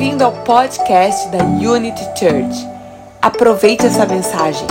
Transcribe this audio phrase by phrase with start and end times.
[0.00, 2.66] Bem-vindo ao podcast da Unity Church.
[3.20, 4.66] Aproveite essa mensagem.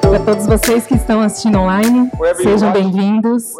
[0.00, 3.52] Para todos vocês que estão assistindo online, sejam bem-vindos.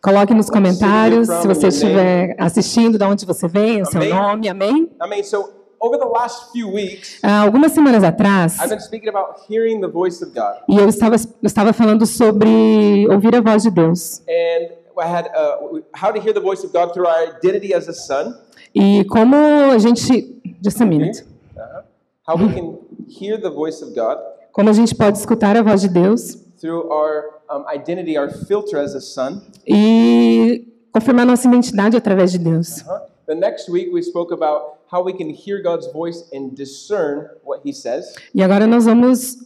[0.00, 4.14] Coloque nos comentários se você estiver assistindo, de onde você vem, o seu Amém.
[4.14, 5.22] nome, amém?
[5.22, 9.80] So over the last few weeks, Há algumas semanas atrás, I've been speaking about hearing
[9.80, 10.56] the voice of God.
[10.68, 14.20] e eu estava, eu estava falando sobre ouvir a voz de Deus.
[14.28, 17.88] And I had uh, how to hear the voice of God through our identity as
[17.88, 18.34] a son.
[18.74, 20.36] E como a gente.
[20.62, 21.24] Just a minute.
[21.56, 21.82] Uh-huh.
[22.28, 24.18] How we can hear the voice of God
[24.52, 28.76] Como a gente pode escutar a voz de Deus through our um, identity, our filter
[28.78, 29.40] as a son.
[29.66, 32.82] e confirmar nossa identidade através de Deus.
[32.82, 33.00] Uh-huh.
[33.26, 37.60] The next week, we spoke about how we can hear God's voice and discern what
[37.64, 38.14] He says.
[38.34, 39.36] E agora nós vamos.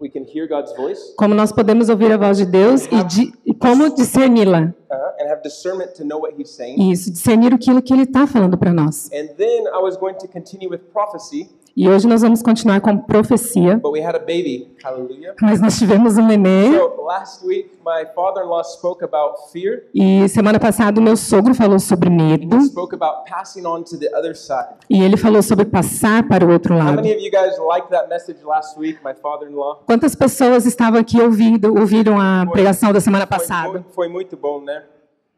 [0.00, 3.32] We can hear God's voice Como nós podemos ouvir a voz de Deus e, de,
[3.46, 4.74] e como discerni-la.
[4.90, 6.90] uh, and have discernment to know what He's saying.
[6.90, 9.08] Isso, discernir aquilo que Ele está falando para nós.
[9.12, 12.98] And then I was going to continue with prophecy, E hoje nós vamos continuar com
[12.98, 14.70] profecia, but we had a baby.
[14.84, 15.34] Hallelujah.
[15.40, 19.84] mas nós tivemos um nenê So last week, my father-in-law spoke about fear.
[19.94, 24.08] e semana passada meu sogro falou sobre medo He spoke about passing on to the
[24.14, 24.74] other side.
[24.90, 26.96] e ele falou sobre passar para o outro How lado.
[26.96, 29.82] many of you guys liked that message last week, my father-in-law?
[29.86, 33.82] Quantas pessoas estavam aqui ouvindo, ouviram a pregação da semana passada?
[33.94, 34.82] foi muito bom, né?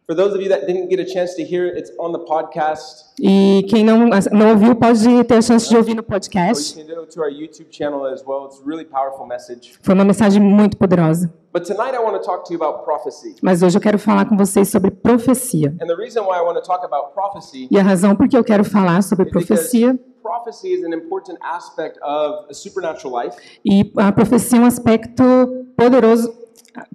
[0.07, 2.19] For those of you that didn't get a chance to hear it, it's on the
[2.19, 3.05] podcast.
[3.19, 6.75] E quem não, não ouviu pode ter a chance de ouvir no Or you podcast.
[6.75, 8.45] can go to our YouTube channel as well.
[8.45, 9.73] It's a really powerful message.
[9.83, 11.33] Foi uma mensagem muito poderosa.
[11.55, 13.37] But tonight I want to talk to you about prophecy.
[13.41, 15.75] Mas hoje eu quero falar com vocês sobre profecia.
[15.81, 18.37] And the reason why I want to talk about prophecy E a razão por que
[18.37, 23.37] eu quero falar sobre profecia prophecy is an important aspect of a supernatural life.
[23.65, 25.23] E a profecia é um aspecto
[25.77, 26.31] poderoso,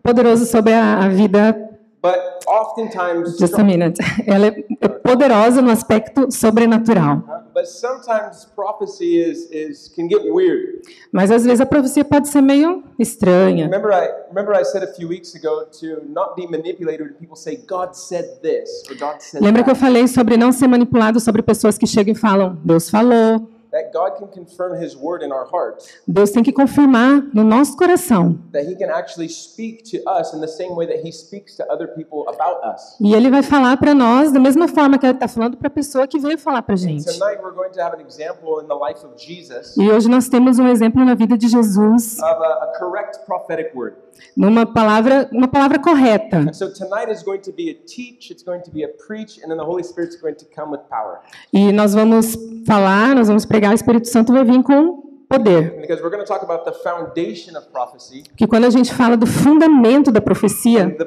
[0.03, 1.78] poderoso sobre a, a vida.
[2.01, 3.99] But oftentimes, Just a minute.
[4.25, 7.21] Ela é é poderosa no aspecto sobrenatural.
[7.53, 10.81] but sometimes prophecy is, is can get weird.
[11.11, 13.65] Mas às vezes a profecia pode ser meio estranha.
[13.65, 17.35] Remember, I remember I said a few weeks ago to not be manipulated when people
[17.35, 21.19] say God said this or God said Lembra que eu falei sobre não ser manipulado
[21.19, 23.49] sobre pessoas que chegam e falam: Deus falou.
[23.71, 25.87] That God can confirm His word in our hearts.
[26.07, 28.39] Deus tem que confirmar no nosso coração.
[28.51, 31.63] That He can actually speak to us in the same way that He speaks to
[31.71, 32.97] other people about us.
[32.99, 35.71] E Ele vai falar para nós da mesma forma que Ele está falando para a
[35.71, 37.05] pessoa que veio falar para gente.
[37.05, 40.27] Tonight we're going to have an example in the life of Jesus E hoje nós
[40.27, 43.95] temos um exemplo na vida de Jesus, of a, a correct prophetic word.
[44.35, 46.37] Numa palavra, uma palavra correta.
[46.37, 49.39] And so tonight is going to be a teach, it's going to be a preach,
[49.39, 51.19] and then the Holy Spirit's going to come with power.
[51.53, 55.79] E nós vamos falar, nós vamos pregar, o Espírito Santo vai vir com poder.
[55.79, 59.15] Because we're going to talk about the foundation of prophecy, Que quando a gente fala
[59.15, 60.97] do fundamento da profecia,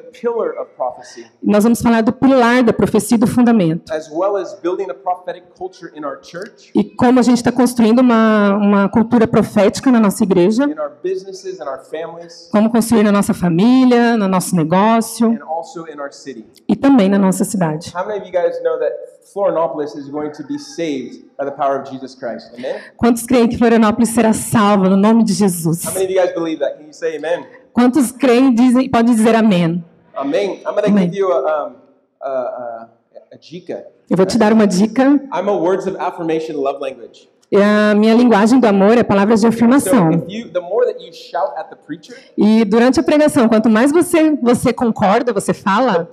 [1.43, 3.93] nós vamos falar do pilar da profecia e do fundamento.
[6.75, 10.65] E como a gente está construindo uma, uma cultura profética na nossa igreja,
[12.53, 15.37] como construir na nossa família, no nosso negócio
[16.69, 17.93] e também na nossa cidade.
[17.95, 18.93] How many of you guys know that
[19.33, 22.53] Florianopolis is going to be saved by the power of Jesus Christ?
[22.55, 22.81] Amen?
[22.97, 25.85] Quantos creem que Florianópolis será salva no nome de Jesus?
[25.85, 26.77] How many of you guys believe that?
[26.79, 27.47] Can you say amen?
[27.73, 29.83] Quantos creem dizem, podem dizer amém?
[30.15, 30.61] Amen.
[30.67, 31.05] I'm going to Amen.
[31.09, 31.73] give you a, um,
[32.21, 32.89] a, a,
[33.33, 33.87] a dica.
[34.11, 35.03] Eu vou te dar uma dica.
[35.33, 37.29] I'm a words of affirmation love language.
[37.55, 40.25] A minha linguagem do amor é palavras de afirmação.
[42.37, 46.09] E durante a pregação, quanto mais você você concorda, você fala,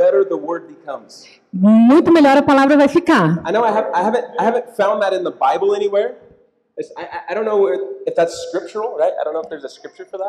[1.53, 3.41] muito melhor a palavra vai ficar.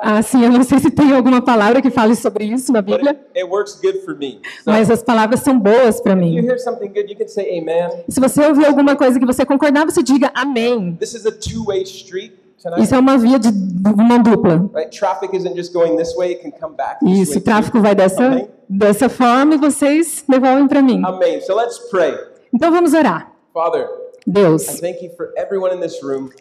[0.03, 3.21] Assim, eu não sei se tem alguma palavra que fale sobre isso na Bíblia, it,
[3.39, 4.41] it works good for me.
[4.65, 6.41] So mas as palavras são boas para mim.
[6.41, 8.05] good, you can say amen.
[8.09, 10.97] Se você ouvir alguma coisa que você concordar, você diga amém.
[10.97, 12.33] This is a two-way street.
[12.79, 14.69] Isso é uma via de uma dupla.
[14.75, 14.91] Right?
[14.91, 17.03] Traffic isn't just going this way; it can come back.
[17.03, 18.49] This Isso, o tráfico vai dessa, Amém.
[18.69, 21.01] dessa forma e vocês devolvem para mim.
[21.41, 21.55] So.
[22.53, 23.33] Então vamos orar.
[23.55, 23.89] Father,
[24.31, 24.81] Deus,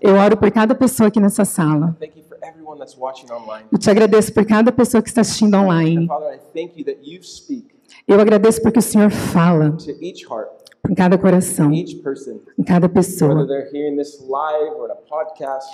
[0.01, 1.97] eu oro por cada pessoa aqui nessa sala.
[3.71, 6.07] Eu te agradeço por cada pessoa que está assistindo online.
[8.07, 9.75] Eu agradeço porque o Senhor fala
[10.87, 13.47] em cada coração, em cada pessoa.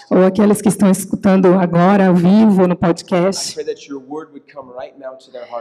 [0.10, 3.56] Ou aqueles que estão escutando agora, ao vivo, no podcast.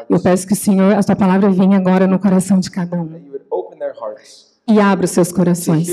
[0.09, 3.21] Eu peço que o Senhor, a tua palavra venha agora no coração de cada um.
[4.67, 5.89] E abra os seus corações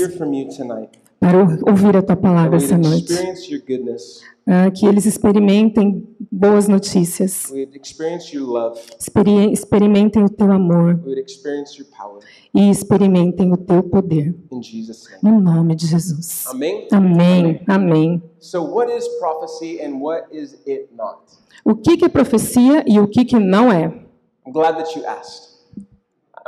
[1.20, 1.38] para
[1.68, 3.12] ouvir a tua palavra essa noite.
[4.46, 7.52] ah, que eles experimentem boas notícias,
[8.98, 10.98] experi- experimentem o teu amor
[12.54, 14.34] e experimentem o teu poder.
[15.22, 16.44] No nome de Jesus.
[16.48, 16.88] Amém?
[16.90, 17.60] Amém.
[17.68, 18.22] Amém.
[18.40, 21.20] So, what is prophecy and what is it not?
[21.64, 23.84] O que que é profecia e o que que não é?
[24.44, 25.51] I'm glad that you asked.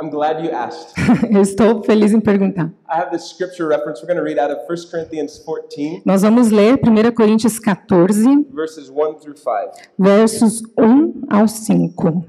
[0.01, 0.93] I'm glad you asked.
[1.31, 2.65] Eu estou feliz em perguntar.
[2.89, 4.01] I have this scripture reference.
[4.03, 8.45] We're going to read out of 1 Corinthians 14, Nós vamos ler 1 Coríntios 14,
[8.53, 9.71] verses 1 through 5.
[9.97, 12.25] versos 1 ao 5.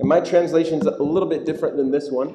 [0.00, 2.30] And my translation's a little bit different than this one.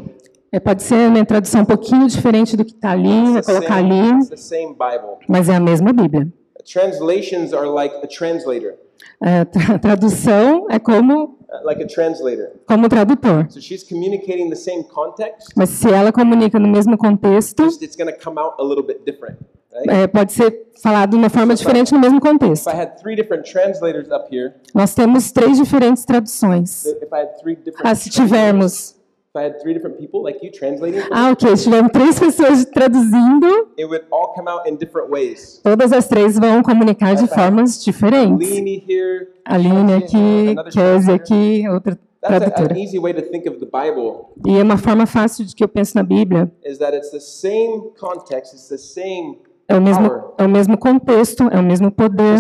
[0.52, 3.92] É, pode ser uma tradução um pouquinho diferente do que está ali, the, colocar same,
[4.02, 5.18] ali, it's the same Bible.
[5.28, 6.28] mas é a mesma Bíblia.
[6.72, 8.74] Translations are like a translator,
[9.22, 12.52] É, tra- tradução é como, like a translator.
[12.68, 13.46] como tradutor.
[13.50, 17.96] So she's communicating the same context, Mas se ela comunica no mesmo contexto, just it's
[17.96, 19.38] going to come out a little bit different,
[19.74, 19.90] right?
[19.90, 22.68] é, pode ser falado de uma forma diferente no mesmo contexto.
[22.70, 26.86] If I had three different translators up here, Nós temos três diferentes traduções.
[26.86, 28.95] if I had three different, Ah, se tivermos.
[29.36, 31.56] If I had three different people like you translating, for me, Ah, ok.
[31.58, 33.48] Se tivermos três pessoas traduzindo,
[33.78, 35.60] it would all come out in different ways.
[35.64, 38.50] todas as três vão comunicar de formas diferentes.
[38.88, 41.16] Here, Aline aqui, translator.
[41.16, 42.74] aqui, outra That's tradutora.
[42.74, 45.64] an easy way to think of the Bible E é uma forma fácil de que
[45.64, 46.52] eu penso na Bíblia.
[46.66, 50.06] is that it's the same context, it's the same É o mesmo,
[50.38, 52.38] é o mesmo contexto, é o mesmo poder,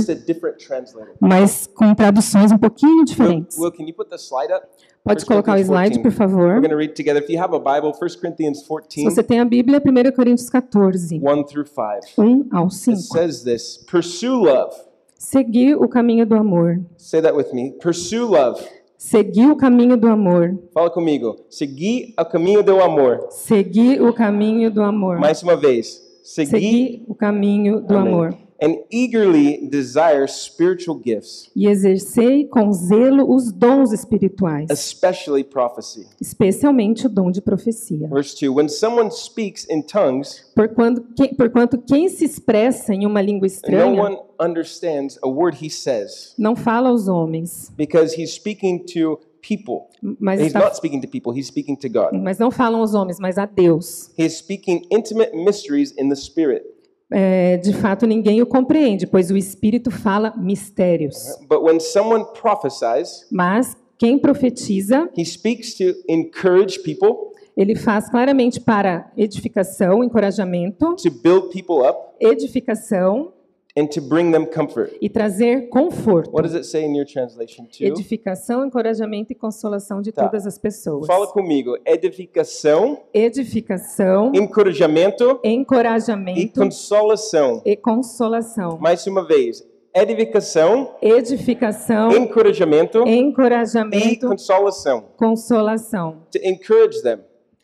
[1.19, 3.57] mas com traduções um pouquinho diferentes.
[3.57, 4.67] Will, can you put the slide up?
[5.03, 6.01] Pode 1 colocar o slide, 14.
[6.03, 6.47] por favor.
[6.47, 7.21] We're going to read together.
[7.21, 10.49] If you have a Bible, 1 Corinthians Se 14, você tem a Bíblia, 1 Coríntios
[10.49, 12.21] 14, 1 through 5.
[12.21, 12.97] 1 ao It 5.
[12.97, 14.75] says this Pursue love.
[15.17, 16.79] Seguir o caminho do amor.
[16.97, 17.71] Say that with me.
[17.81, 18.63] Pursue love.
[18.97, 20.57] Seguir o caminho do amor.
[20.73, 21.37] Fala comigo.
[21.49, 23.27] Seguir o caminho do amor.
[23.29, 25.19] Seguir o caminho do amor.
[25.19, 26.04] Mais uma vez.
[26.25, 28.13] Seguir Seguir o caminho do Amém.
[28.13, 28.37] amor.
[28.61, 36.07] and eagerly desire spiritual gifts, E exercei com zelo os dons espirituais, especially prophecy.
[36.21, 38.07] especialmente o dom de profecia.
[38.07, 43.21] Verse 2 When someone speaks in tongues, Porquanto quem, porquanto quem se expressa em uma
[43.21, 48.31] língua no estranha one understands a word he says não fala aos homens, because he's
[48.33, 49.87] speaking to people.
[50.19, 52.13] mas, He's está, not speaking to people, he's speaking to God.
[52.13, 54.11] mas não falam aos homens, mas a Deus.
[54.17, 56.63] He is speaking intimate mysteries in the Spirit.
[57.11, 61.15] É, de fato, ninguém o compreende, pois o Espírito fala mistérios.
[61.47, 68.59] But when someone prophesies, Mas quem profetiza, he speaks to encourage people, ele faz claramente
[68.59, 73.31] para edificação, encorajamento, to build people up, edificação
[73.77, 74.93] and to bring them comfort.
[75.01, 76.29] e trazer conforto.
[76.31, 77.85] What does it say in your translation, too?
[77.85, 80.23] Edificação, encorajamento e consolação de Tá.
[80.23, 81.05] todas as pessoas.
[81.07, 81.75] Fala comigo.
[81.85, 87.61] Edificação, Edificação, encorajamento e encorajamento consolação.
[87.65, 88.77] e consolação.
[88.79, 89.63] Mais uma vez.
[89.93, 95.05] Edificação, Edificação, encorajamento e encorajamento, consolação.
[95.17, 96.23] consolação.
[96.31, 97.19] To encourage them.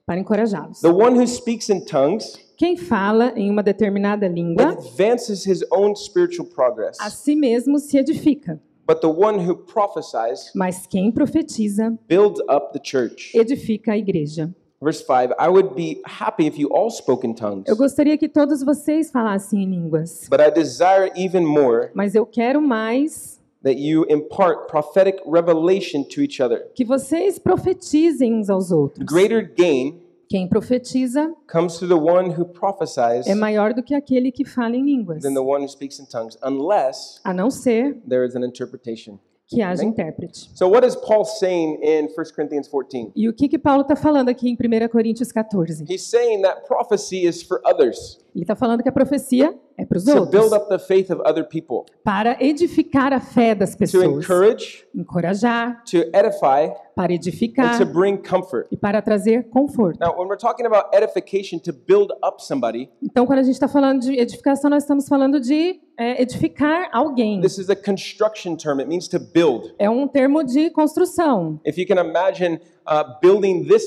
[0.06, 0.80] Para encorajá-los.
[0.82, 5.96] The one who speaks in tongues Quem fala em uma determinada língua, advances his own
[5.96, 6.96] spiritual progress.
[7.02, 8.62] a si mesmo se edifica.
[8.88, 13.36] But the one who prophesies Mas quem profetiza, builds up the church.
[13.36, 14.54] edifica a igreja.
[14.80, 18.30] Verse 5 I would be happy if you all spoke in tongues, Eu gostaria que
[18.30, 20.28] todos vocês falassem em línguas.
[20.30, 26.22] but I desire even more Mas eu quero mais that you impart prophetic revelation to
[26.22, 26.70] each other.
[26.76, 29.04] que vocês profetizem uns aos outros.
[29.04, 30.00] Greater gain
[30.32, 34.78] Quem profetiza comes to the one who prophesies é maior do que aquele que fala
[34.78, 38.34] em línguas, than the one who speaks in tongues, unless a não ser there is
[38.34, 39.20] an interpretation.
[39.46, 40.50] que haja intérprete.
[40.56, 43.12] So, what is Paul saying in 1 Corinthians 14?
[43.14, 45.84] E o que que Paulo está falando aqui em 1 Coríntios 14?
[45.90, 49.98] He's saying that prophecy is for others, Ele está falando que a profecia é para
[49.98, 54.06] os outros, up the faith of other people, para edificar a fé das to pessoas,
[54.06, 58.68] encourage, encorajar, to edify, para and edificar to bring comfort.
[58.72, 60.00] e para trazer conforto.
[60.00, 63.68] Now, when we're talking about edification to build up somebody, Então, quando a gente está
[63.68, 67.42] falando de edificação, nós estamos falando de é, edificar alguém.
[67.42, 68.80] this is a construction term.
[68.80, 69.74] It means to build.
[69.78, 71.60] É um termo de construção.
[71.66, 73.84] If you can imagine uh, building this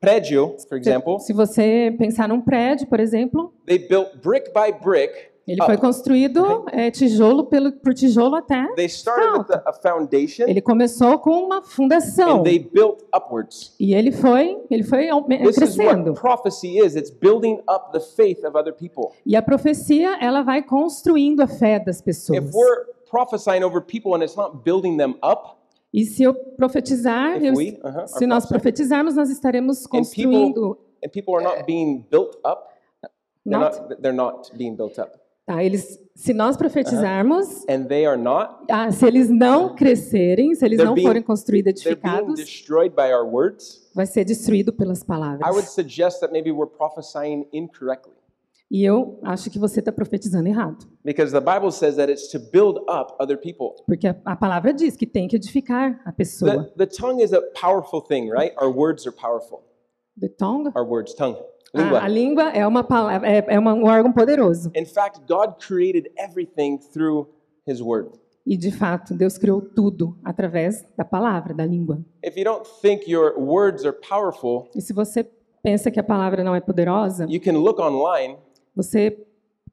[0.00, 5.12] prédio, for example, Se você pensar num prédio, por exemplo, they built brick by brick.
[5.46, 8.66] ele foi construído é, tijolo pelo, por tijolo até.
[8.76, 13.74] They started with a, a foundation Ele começou com uma fundação and they built upwards.
[13.80, 15.08] e ele foi, ele foi
[15.42, 16.10] This crescendo.
[16.10, 16.94] what prophecy is.
[16.94, 19.10] It's building up the faith of other people.
[19.24, 22.38] E a profecia, ela vai construindo a fé das pessoas.
[22.38, 25.56] If we're prophesying over people and it's not building them up,
[25.92, 29.98] E se eu profetizar, If eu- we, uh-huh, se nós profetizarmos, nós estaremos and people
[29.98, 30.78] construindo.
[31.04, 32.68] and people are not being built up,
[33.44, 33.80] they're Not?
[33.80, 35.12] not, they're not being built up.
[35.46, 35.64] Tá?
[35.64, 40.76] Eles, se nós profetizarmos, and they are not, ah, se eles não crescerem, se eles
[40.78, 42.38] não being- forem construídos, edificados,
[43.32, 43.90] words.
[43.94, 45.06] vai ser destruído pelas I would
[45.40, 45.70] palavras.
[45.70, 48.12] suggest that maybe we're prophesying incorrectly.
[48.70, 50.86] E eu acho que você está profetizando errado.
[51.02, 53.82] Because the Bible says that it's to build up other people.
[53.86, 56.64] Porque a, a palavra diz que tem que edificar a pessoa.
[56.76, 58.52] The, the tongue is a powerful thing, right?
[58.60, 59.62] Our words are powerful.
[60.20, 60.70] The tongue?
[60.76, 61.38] Our words, tongue,
[61.74, 62.08] A, a língua.
[62.08, 64.70] língua é, uma, palavra, é, é uma- um órgão poderoso.
[64.74, 67.28] In fact, God created everything through
[67.66, 68.10] His word.
[68.44, 72.02] E, de fato, Deus criou tudo através da palavra, da língua.
[72.24, 75.26] If you don't think your words are powerful, E se você
[75.62, 77.26] pensa que a palavra não é poderosa,
[78.82, 79.10] you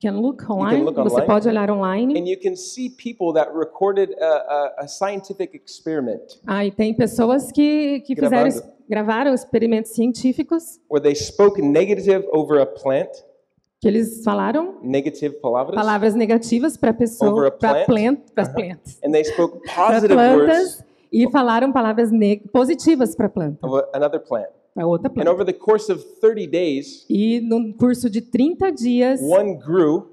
[0.02, 2.20] can look online você can look online, você pode olhar online.
[2.20, 6.40] and you can see people that recorded a, a, a scientific experiment.
[6.46, 8.50] Ah, e tem pessoas que, que fizeram,
[8.90, 13.10] gravaram experimentos científicos where they spoke negative over a plant,
[13.82, 17.86] que eles falaram negative palavras, palavras negativas para Over pessoa, a para plant.
[17.86, 20.84] plant, as plantas, and they spoke para positive words.
[21.12, 22.10] e falaram palavras
[22.52, 24.50] positivas para a planta, a, another plant.
[24.76, 25.32] Para outra And planta.
[25.32, 30.10] over the course of 30 days, E num curso de 30 dias, one grew,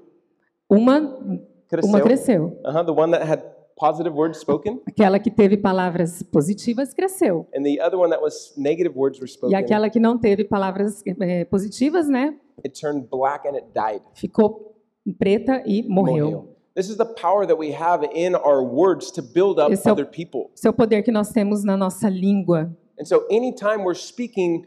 [0.69, 2.59] uma uma cresceu, cresceu.
[2.65, 3.43] uh-huh, the one that had
[3.77, 7.45] positive words spoken, Aquela que teve palavras positivas cresceu.
[7.53, 9.55] and the other one that was negative words were E spoken.
[9.57, 12.33] aquela que não teve palavras eh, positivas, né,
[12.65, 14.01] It turned black and it died.
[14.15, 14.75] ficou
[15.19, 16.25] preta e morreu.
[16.31, 16.49] Morreu.
[16.75, 19.91] This is the power that we have in our words to build up Esse é
[19.91, 20.49] other people.
[20.55, 22.75] Esse é o poder que nós temos na nossa língua.
[22.99, 24.65] And so anytime we're speaking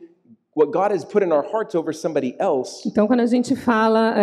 [0.55, 4.15] what God has put in our hearts over somebody else, Então, quando a gente fala,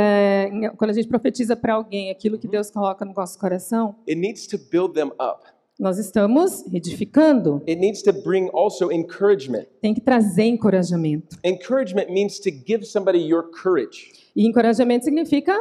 [0.51, 2.41] em- quando a gente profetiza para alguém aquilo Uhum.
[2.41, 5.43] que Deus coloca no nosso coração, it needs to build them up.
[5.79, 7.62] nós estamos edificando.
[7.67, 9.65] It needs to bring also encouragement.
[9.81, 11.38] Tem que trazer encorajamento.
[11.43, 14.12] Encouragement means to give somebody your courage.
[14.36, 15.55] E encorajamento significa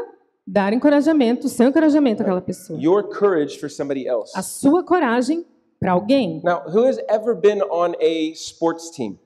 [0.47, 2.79] dar encorajamento, seu encorajamento àquela pessoa.
[2.81, 4.33] Your courage for somebody else.
[4.35, 5.45] A sua coragem
[5.83, 6.41] para alguém.
[6.45, 9.19] Now, who has ever been on a sports team?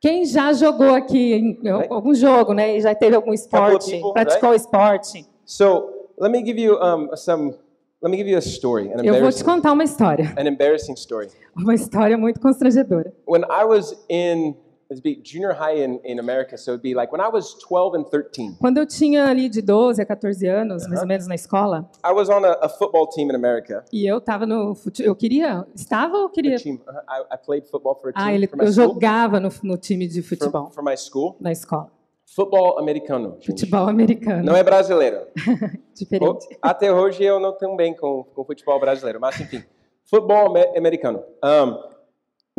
[0.00, 2.76] Quem já jogou aqui em algum jogo, né?
[2.76, 5.26] E já teve algum esporte, people, praticou esporte.
[5.44, 7.52] So let me give you um, some.
[8.00, 10.32] Let me give you a story, an Eu vou te contar uma história.
[10.38, 11.28] an embarrassing story.
[11.56, 13.12] Uma história muito constrangedora.
[13.26, 14.54] When I was in
[14.90, 17.96] it'd be junior high in, in America, so it'd be like when I was 12
[17.98, 18.56] and 13.
[18.58, 22.12] Quando eu tinha ali de 12 a 14 anos, mais ou menos na escola, I
[22.12, 23.84] was on a, a football team in America.
[23.92, 26.56] e eu tava no eu queria, estava ou A queria?
[26.56, 26.76] team.
[26.76, 28.84] uh, I, I played football for a team Ah, ele, for my eu school.
[28.94, 31.90] jogava no, no time de For, futebol for my school, na escola.
[32.34, 33.32] football americano.
[33.40, 33.46] gente.
[33.46, 35.20] Futebol americano, Não é brasileiro.
[35.94, 36.24] diferente.
[36.26, 39.62] O- Até hoje eu não tenho bem com, com futebol brasileiro, mas enfim,
[40.04, 41.22] futebol ame- americano.
[41.44, 41.97] Um,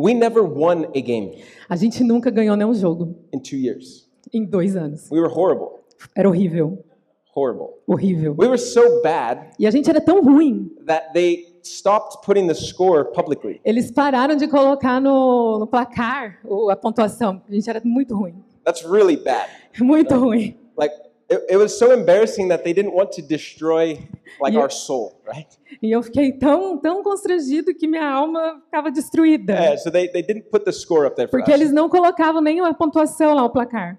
[0.00, 4.08] we never won a game A gente nunca ganhou nenhum jogo in two years.
[4.32, 5.08] em dois anos.
[5.10, 5.80] We were horrible,
[6.16, 6.84] Era horrível,
[7.34, 7.68] horrible.
[7.86, 8.34] horrível.
[8.38, 10.70] We were so bad E a gente era tão ruim.
[10.86, 13.60] that they stopped putting the score publicly.
[13.64, 17.42] Eles pararam de colocar no, no placar o- a pontuação.
[17.48, 19.48] A gente era muito ruim, That's really bad.
[19.80, 20.56] muito ruim.
[20.76, 20.94] Like
[21.30, 23.96] it, it was so embarrassing that they didn't want to destroy
[24.40, 25.46] like our soul, right?
[25.80, 29.52] E eu fiquei tão, tão constrangido que minha alma ficava destruída.
[29.52, 31.60] Yeah, so they, they didn't put the score up there for Porque us.
[31.60, 33.98] eles não colocavam nenhuma pontuação lá no placar.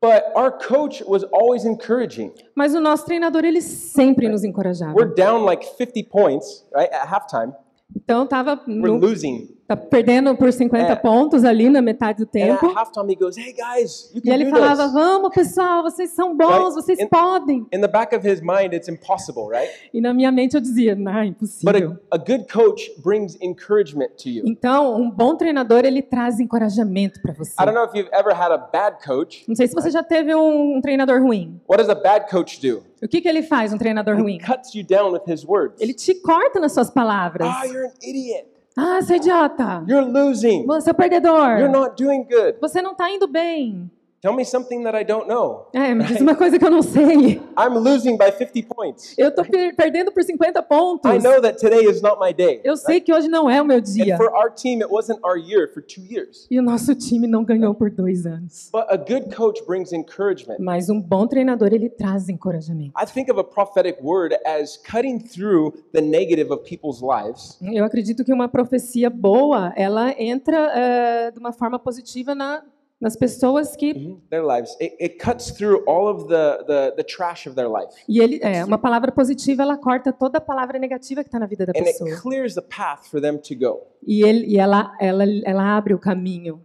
[0.00, 2.32] But our coach was always encouraging.
[2.54, 4.94] Mas o nosso treinador, ele sempre nos encorajava.
[4.94, 7.52] We're down like 50 points, right, at halftime.
[7.96, 9.57] Então, tava, We're no, losing.
[9.68, 10.96] Tá perdendo por 50 É.
[10.96, 12.66] pontos ali na metade do And tempo.
[13.10, 16.34] he goes, "Hey guys, you E can ele do falava, this." vamos pessoal, vocês são
[16.34, 16.74] bons, Right?
[16.74, 17.66] vocês In- podem.
[17.70, 19.70] In the back of his mind, it's impossible, right?
[19.92, 21.98] E na minha mente eu dizia, não, é But impossível.
[22.10, 24.42] a, a good coach brings encouragement to you.
[24.46, 27.52] Então, um bom treinador, ele traz encorajamento para você.
[27.60, 29.44] I don't know if you've ever had a bad coach.
[29.46, 31.60] Não sei se você já teve um, um treinador ruim.
[31.68, 32.82] What does a bad coach do?
[33.02, 34.38] O que, que ele faz, um treinador He ruim?
[34.38, 35.78] cuts you down with his words.
[35.78, 37.46] Ele te corta nas suas palavras.
[37.48, 38.46] Ah, you're an idiot.
[38.80, 39.82] Ah, seu idiota.
[39.88, 40.64] You're losing.
[40.64, 41.58] Você é perdedor.
[41.58, 42.58] You're not doing good.
[42.60, 43.90] Você não está indo bem.
[44.20, 45.68] Tell me something that I don't know.
[45.72, 47.40] É, me diz uma coisa que eu não sei.
[47.56, 49.14] I'm losing by 50 points.
[49.16, 51.08] Eu per- perdendo por 50 pontos.
[51.08, 52.60] I know that today is not my day.
[52.64, 54.14] Eu sei que hoje não é o meu dia.
[54.14, 56.48] And for our team, it wasn't our year for two years.
[56.50, 58.70] E o nosso time não ganhou por dois anos.
[58.72, 60.56] But a good coach brings encouragement.
[60.58, 62.92] Mas um bom treinador, ele traz encorajamento.
[63.00, 67.84] I think of a prophetic word as cutting through the negative of people's lives Eu
[67.84, 72.62] acredito que uma profecia boa, ela entra eh, de uma forma positiva na,
[73.00, 73.92] nas pessoas que...
[74.30, 74.76] their lives.
[74.80, 77.94] It, it cuts through all of the, the, the trash of their life.
[78.08, 81.46] E ele, é, uma palavra positiva, ela corta toda a palavra negativa que está na
[81.46, 82.20] vida da And it pessoa.
[82.20, 83.86] clears the path for them to go.
[84.06, 86.60] E, ele, e ela, ela, ela abre o caminho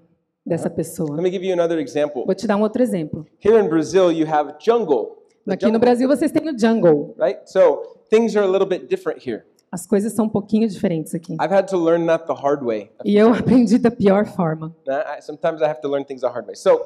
[0.45, 1.15] dessa pessoa.
[1.15, 2.25] Let me give you another example.
[2.25, 3.25] Vou te dar um outro exemplo.
[3.43, 5.23] Here in Brazil, you have jungle.
[5.47, 7.15] Aqui no Brasil vocês têm o jungle.
[7.19, 7.39] right?
[7.45, 9.45] So things are a little bit different here.
[9.73, 11.33] As coisas são um pouquinho diferentes aqui.
[11.41, 12.91] I've had to learn that the hard way.
[13.03, 14.71] E eu aprendi da pior forma.
[15.21, 16.55] Sometimes I have to learn things the hard way.
[16.55, 16.79] So,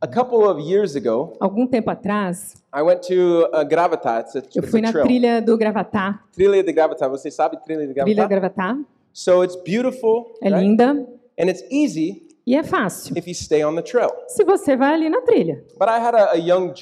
[0.00, 4.22] a couple of years ago, Algum tempo atrás, I went to uh, Gravatá.
[4.22, 6.20] It's a, eu fui na trilha do Gravatá.
[6.32, 7.06] Trilha de Gravatá.
[7.06, 8.72] Você sabe Trilha de Trilha Gravatá?
[8.72, 8.84] Gravatá.
[9.12, 10.60] So it's beautiful, É right?
[10.66, 11.06] linda
[11.38, 13.16] and it's easy e é fácil.
[13.16, 14.10] if you stay on the trail.
[14.26, 15.64] Se você vai ali na trilha.
[15.78, 16.72] But I had a, a young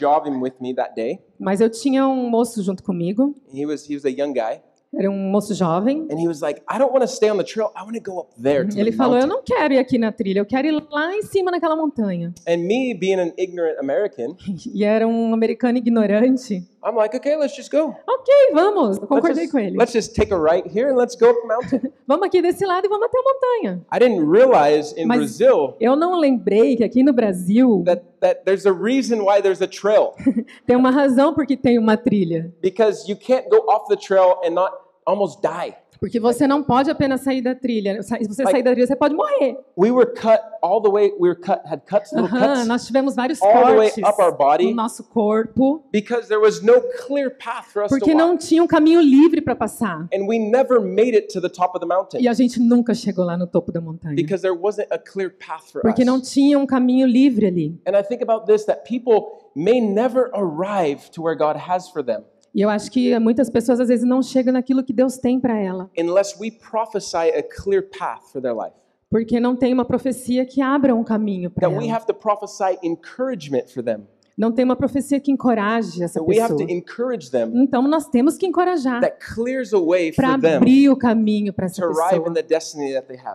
[0.40, 1.20] with me that day.
[1.38, 3.34] Mas eu tinha um moço junto comigo.
[3.52, 4.62] He was he was a young guy,
[4.94, 6.06] Era um moço jovem.
[6.10, 7.70] and he was like, "I don't want to stay on the trail.
[7.76, 9.78] I want to go up there to Ele the falou: Eu mountain." não quero ir
[9.78, 12.32] aqui na trilha, eu quero ir lá em cima naquela montanha.
[12.48, 14.34] And me being an ignorant American,
[14.74, 16.62] E era um americano ignorante.
[16.84, 17.94] I'm like, "Okay, let's just go.
[18.06, 18.96] Ok, vamos.
[18.96, 19.76] Eu Let's concordei just, com ele.
[19.76, 22.64] let's just take a right here and let's go up the mountain." Vamos aqui desse
[22.64, 23.86] lado e vamos até a montanha.
[23.92, 28.42] I didn't realize in Mas- Brazil Eu não lembrei que aqui no Brasil that, that
[28.44, 30.14] there's a reason why there's a trail
[30.66, 32.50] tem uma razão por que tem uma trilha.
[32.62, 34.72] because you can't go off the trail and not
[35.04, 35.76] almost die.
[36.00, 38.02] Porque você não pode apenas sair da trilha.
[38.02, 39.56] Se você Like- sair da trilha, você pode morrer.
[39.76, 41.12] We were cut all the way.
[41.18, 44.20] We were cut, had cuts, little cuts, nós tivemos vários all the way cortes up
[44.22, 48.16] our body no nosso corpo, because there was no clear path for us porque to
[48.16, 50.06] não walk, tinha um caminho livre para passar.
[50.12, 52.94] and we never made it to the top of the mountain E a gente nunca
[52.94, 54.14] chegou lá no topo da montanha.
[54.14, 56.30] because there wasn't a clear path for Porque não us.
[56.30, 57.80] tinha um caminho livre ali.
[57.86, 62.04] And I think about this: that people may never arrive to where God has for
[62.04, 62.22] them
[62.54, 65.58] E eu acho que muitas pessoas às vezes não chegam naquilo que Deus tem para
[65.58, 68.74] ela, unless we prophesy a clear path for their life.
[69.10, 71.96] porque não tem uma profecia que abra um caminho para That we ela.
[71.96, 74.06] have to prophesy encouragement for them.
[74.36, 76.68] Não tem uma profecia que encoraje essa That we have pessoa.
[76.68, 77.50] to encourage them.
[77.54, 81.84] Então nós temos que encorajar That clears a way para abrir o caminho para essa
[81.86, 82.22] pessoa,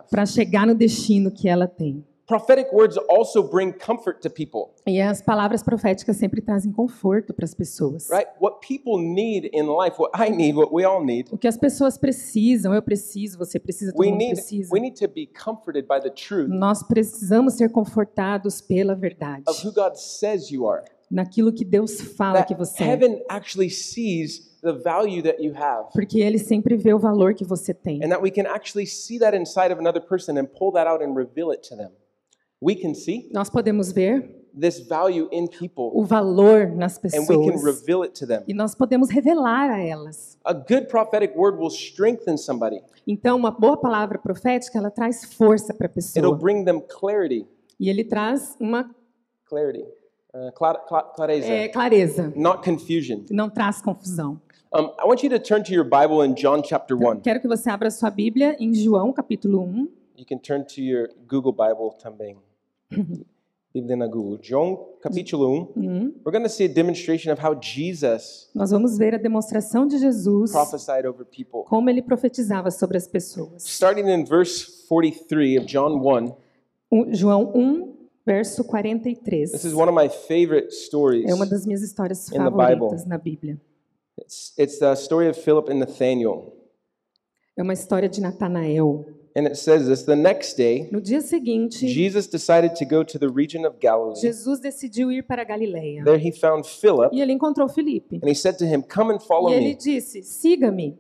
[0.10, 2.06] para chegar no destino que ela tem.
[2.26, 7.44] Prophetic words also bring comfort to people, E as palavras proféticas sempre trazem conforto para
[7.44, 8.10] as pessoas.
[8.10, 8.28] right?
[8.40, 11.58] What people need in life, what I need, what we all need, O que as
[11.58, 14.70] pessoas precisam, eu preciso, você precisa, todo we mundo need precisa.
[14.74, 19.62] we need to be comforted by the truth Nós precisamos ser confortados pela verdade, of
[19.68, 20.84] who God says you are.
[21.12, 22.88] naquilo que Deus fala That que você é.
[22.88, 25.90] heaven actually sees the value that you have.
[25.92, 28.02] Porque ele sempre vê o valor que você tem.
[28.02, 31.04] And that we can actually see that inside of another person and pull that out
[31.04, 31.92] and reveal it to them.
[32.64, 37.10] We can see Nós podemos ver this value in people o valor nas and we
[37.10, 38.44] can pessoas reveal it to them.
[38.48, 40.38] e nós podemos revelar a elas.
[40.46, 42.82] A good prophetic word will strengthen somebody.
[43.08, 46.36] Então, uma boa palavra profética, ela traz força para a It'll pessoa.
[46.38, 47.46] bring them clarity.
[47.80, 48.90] E ele traz uma
[49.46, 49.84] Clarity.
[50.34, 51.48] Uh, cla- cla- clareza.
[51.48, 53.22] é, clareza, Not confusion.
[53.30, 54.40] não traz confusão.
[54.74, 57.20] Um, I want you to turn to your Bible in John chapter 1.
[57.22, 59.88] Quero que você abra sua Bíblia em João, capítulo 1.
[60.18, 62.38] You can turn to your Google Bible também.
[63.74, 64.38] Bíblia na Google.
[64.42, 65.82] João capítulo 1.
[66.24, 69.98] We're going to see a demonstration of how Jesus Nós vamos ver a demonstração de
[69.98, 71.64] Jesus, prophesied over people.
[71.68, 73.66] como ele profetizava sobre as pessoas.
[73.66, 76.36] Starting in verse 43 of John 1.
[76.92, 79.52] Um- João 1, verso 43.
[79.52, 81.26] This is one of my favorite stories.
[81.28, 83.10] É uma das minhas histórias In the favoritas Bible.
[83.10, 83.62] na Bíblia.
[84.20, 86.54] It's, it's the story of Philip and Nathaniel.
[87.58, 89.04] É uma história de Natanael.
[89.36, 93.18] And it says this The next day, No dia seguinte, Jesus decided to go to
[93.18, 94.20] the region of Galilee.
[94.22, 96.04] Jesus decidiu ir para a Galileia.
[96.04, 98.20] There he found Philip, E ele encontrou Filipe.
[98.22, 99.76] and he said to him, Come and follow E ele me.
[99.76, 101.00] disse: Siga-me.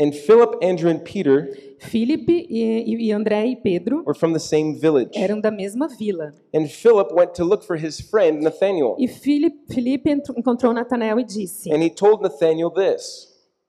[0.00, 1.50] And Philip, Andrew, and Peter
[1.80, 5.10] Filipe e, e André e Pedro were from the same village.
[5.18, 6.32] eram da mesma vila.
[6.54, 8.94] And Philip went to look for his friend Nathanael.
[8.98, 13.26] E Filipe, encontrou Natanael e disse: And he told Nathanael this.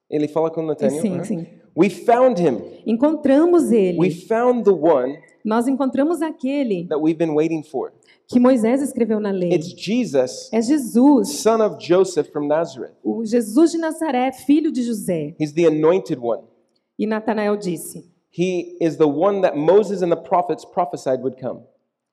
[0.08, 1.02] Ele fala com Nathanael.
[1.02, 1.24] Sim, né?
[1.24, 1.46] sim.
[1.80, 2.60] We found him.
[2.86, 4.10] Encontramos We ele.
[4.28, 7.92] found the one Nós encontramos aquele that we've been waiting for.
[8.28, 9.52] que Moisés escreveu na lei.
[9.54, 12.92] It's Jesus, É Jesus, son of Joseph from Nazareth.
[13.02, 15.34] o Jesus de Nazaré, filho de José.
[15.40, 16.42] He's the anointed one.
[16.98, 21.60] E Natanael disse: He is the one that Moses and the prophets prophesied would come.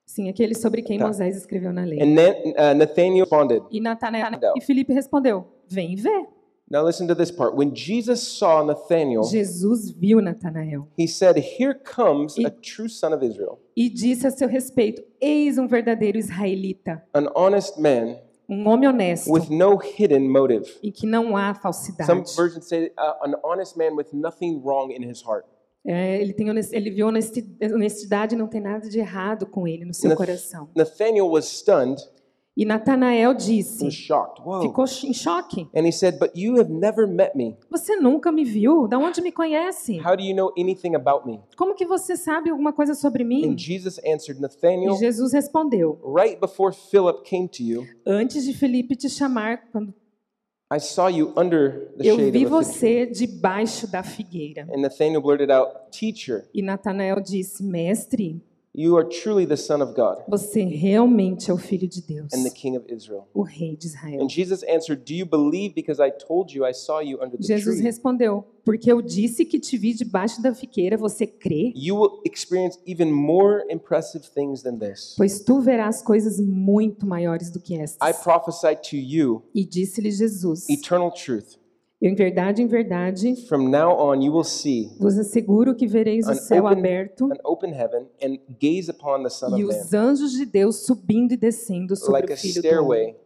[0.06, 1.04] Sim, aquele sobre quem Tá.
[1.04, 2.00] Moisés escreveu na lei.
[2.02, 3.62] And then uh, Nathanael responded.
[3.70, 6.26] E Natanael e Filipe respondeu: Vem ver.
[6.70, 7.54] Now listen to this part.
[7.56, 13.12] When Jesus saw Nathanael, Jesus viu Natanael he said, Here comes E- a true son
[13.14, 18.18] of Israel, e disse a seu respeito: Eis um verdadeiro israelita, an honest man
[18.50, 20.66] um homem honesto with no hidden motive.
[20.82, 22.34] e que não há Some falsidade.
[22.36, 25.46] versions say uh, an honest man with nothing wrong in his heart.
[25.86, 29.86] É, ele, tem honest- ele viu honesti- honestidade, não tem nada de errado com ele
[29.86, 30.68] no seu Nath- coração.
[30.76, 31.98] Nathanael was stunned,
[32.58, 37.56] E Natanael disse, ficou em choque: And he said, But you have never met me.
[37.70, 38.88] Você nunca me viu?
[38.88, 40.00] Da onde me conhece?
[40.04, 41.40] How do you know anything about me?
[41.56, 43.46] Como que você sabe alguma coisa sobre mim?
[43.48, 48.96] And Jesus answered, E Jesus respondeu: right before Philip came to you, Antes de Felipe
[48.96, 49.94] te chamar, quando
[50.70, 54.66] I saw you under the Eu shade vi você debaixo da figueira.
[54.70, 58.42] And Nathanael blurted out, Teacher, E Natanael disse: Mestre,
[58.78, 62.44] you are truly the Son of God você realmente é o filho de Deus, and
[62.44, 63.26] the King of Israel.
[63.34, 64.22] o rei de Israel.
[64.22, 67.42] And Jesus answered, Do you believe because I told you I saw you under the
[67.46, 67.82] Jesus tree?
[67.82, 71.72] respondeu: Porque eu disse que te vi debaixo da figueira, você crê?
[71.74, 75.14] You will experience even more impressive things than this.
[75.16, 78.22] Pois tu verás coisas muito maiores do que I estas.
[78.22, 81.56] prophesy to you E disse-lhe Jesus: eternal truth.
[82.00, 86.34] Em verdade, em verdade, From now on, you will see vos asseguro que vereis o
[86.34, 90.46] céu open- aberto an open heaven and gaze upon the Son e os anjos de
[90.46, 92.70] Deus subindo e descendo sobre like o a filho do homem.
[92.70, 93.16] stairway,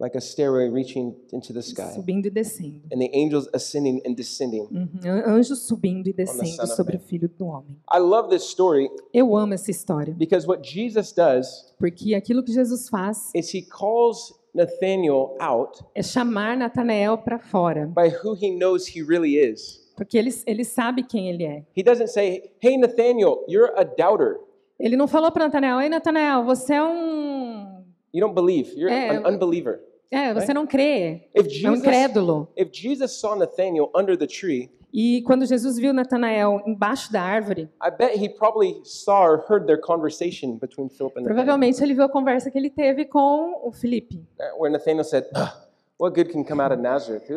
[0.00, 2.80] like a stairway reaching into the sky, Subindo e descendo.
[2.90, 4.62] and the angels ascending and descending.
[4.70, 4.88] Uhum.
[5.26, 7.76] Anjos subindo e descendo sobre o filho do homem.
[7.94, 12.50] I love this story Eu amo essa história, because what Jesus does porque aquilo que
[12.54, 18.50] Jesus faz is he calls Nathanael out é chamar Natanael para fora, by who he
[18.50, 19.80] knows he really is.
[19.96, 21.64] porque ele, ele sabe quem ele é.
[21.76, 24.38] He doesn't say, "Hey Nathanael, you're a doubter.
[24.78, 27.84] Ele não falou para Natanael, ei Natanael, você é um...
[28.14, 28.72] You don't believe.
[28.74, 32.48] You're É, an unbeliever." É, você não crê, If é um Jesus incrédulo.
[32.56, 37.70] if Jesus saw Nathanael under the tree, E quando Jesus viu Natanael embaixo da árvore,
[37.80, 41.94] I bet he probably saw or heard their conversation between Philip and Nathanael, provavelmente ele
[41.94, 44.24] viu a conversa que ele teve com o Felipe.
[44.38, 44.58] uh,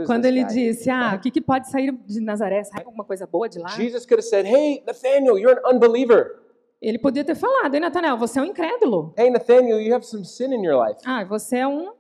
[0.06, 2.64] Quando ele guy?" disse, ah, o que, que pode sair de Nazaré?
[2.64, 3.68] Sai alguma coisa boa de lá?
[3.70, 6.40] Jesus could have said, "Hey Nathanael, you're an unbeliever.
[6.82, 9.14] Ele podia ter falado, ei Natanael, você é um incrédulo.
[9.18, 11.92] Hey Nathanael, you have some sin in your life." Ah, você é um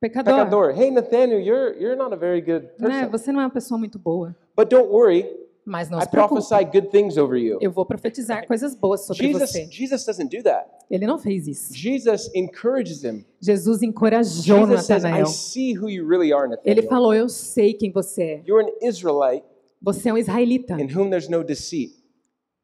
[0.00, 0.34] pecador.
[0.34, 0.70] Pecador.
[0.78, 2.88] Hey Nathanael, you're you're not a very good Né?
[3.06, 3.10] person.
[3.10, 4.34] Você não é uma pessoa muito boa.
[4.56, 5.26] But don't worry,
[5.64, 6.40] Mas não I se preocupe.
[6.40, 7.58] prophesy good things over you.
[7.60, 9.68] Eu vou profetizar coisas boas sobre Jesus você.
[9.70, 10.66] Jesus doesn't do that.
[10.90, 11.74] Ele não fez isso.
[11.74, 13.24] Jesus encourages him.
[13.40, 16.88] Jesus encorajou Jesus says, I see who you really are, Ele Nathanael.
[16.88, 18.42] falou, eu sei quem você é.
[18.46, 19.44] You're an Israelite
[19.82, 20.74] Você é um israelita.
[20.80, 21.92] in whom there's no deceit.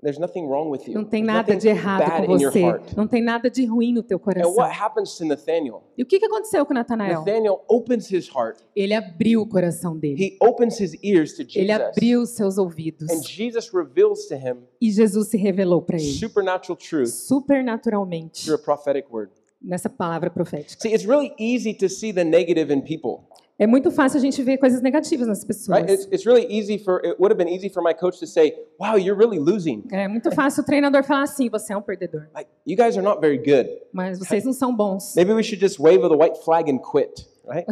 [0.05, 2.62] Não tem There's nada nothing de errado com você.
[2.97, 4.55] Não tem nada de ruim no teu And coração.
[4.55, 5.83] what happens to Nathanael?
[5.97, 7.21] E o que que aconteceu com Natanael?
[7.25, 8.59] Nathanael opens his heart.
[8.77, 10.23] Ele abriu o coração dele.
[10.23, 11.81] He opens his ears to Ele Jesus.
[11.81, 13.11] abriu seus ouvidos.
[13.11, 16.05] And Jesus reveals to him E Jesus se revelou para ele.
[16.05, 18.45] supernatural truth Supernaturalmente.
[18.45, 19.31] through a prophetic word.
[19.62, 20.79] Nessa palavra profética.
[20.83, 23.25] See, it's really easy to see the negative in people.
[23.57, 25.47] É muito fácil a gente ver coisas negativas nas Right?
[25.47, 25.90] pessoas.
[25.90, 28.53] It's, it's really easy for it would have been easy for my coach to say,
[28.81, 29.85] "Wow, you're really losing.
[29.93, 32.27] É muito fácil o treinador falar assim, você é um perdedor.
[32.35, 33.69] Like you guys are not very good.
[33.93, 35.14] Mas vocês não são bons.
[35.14, 37.64] Maybe we should just wave the white flag and quit, right?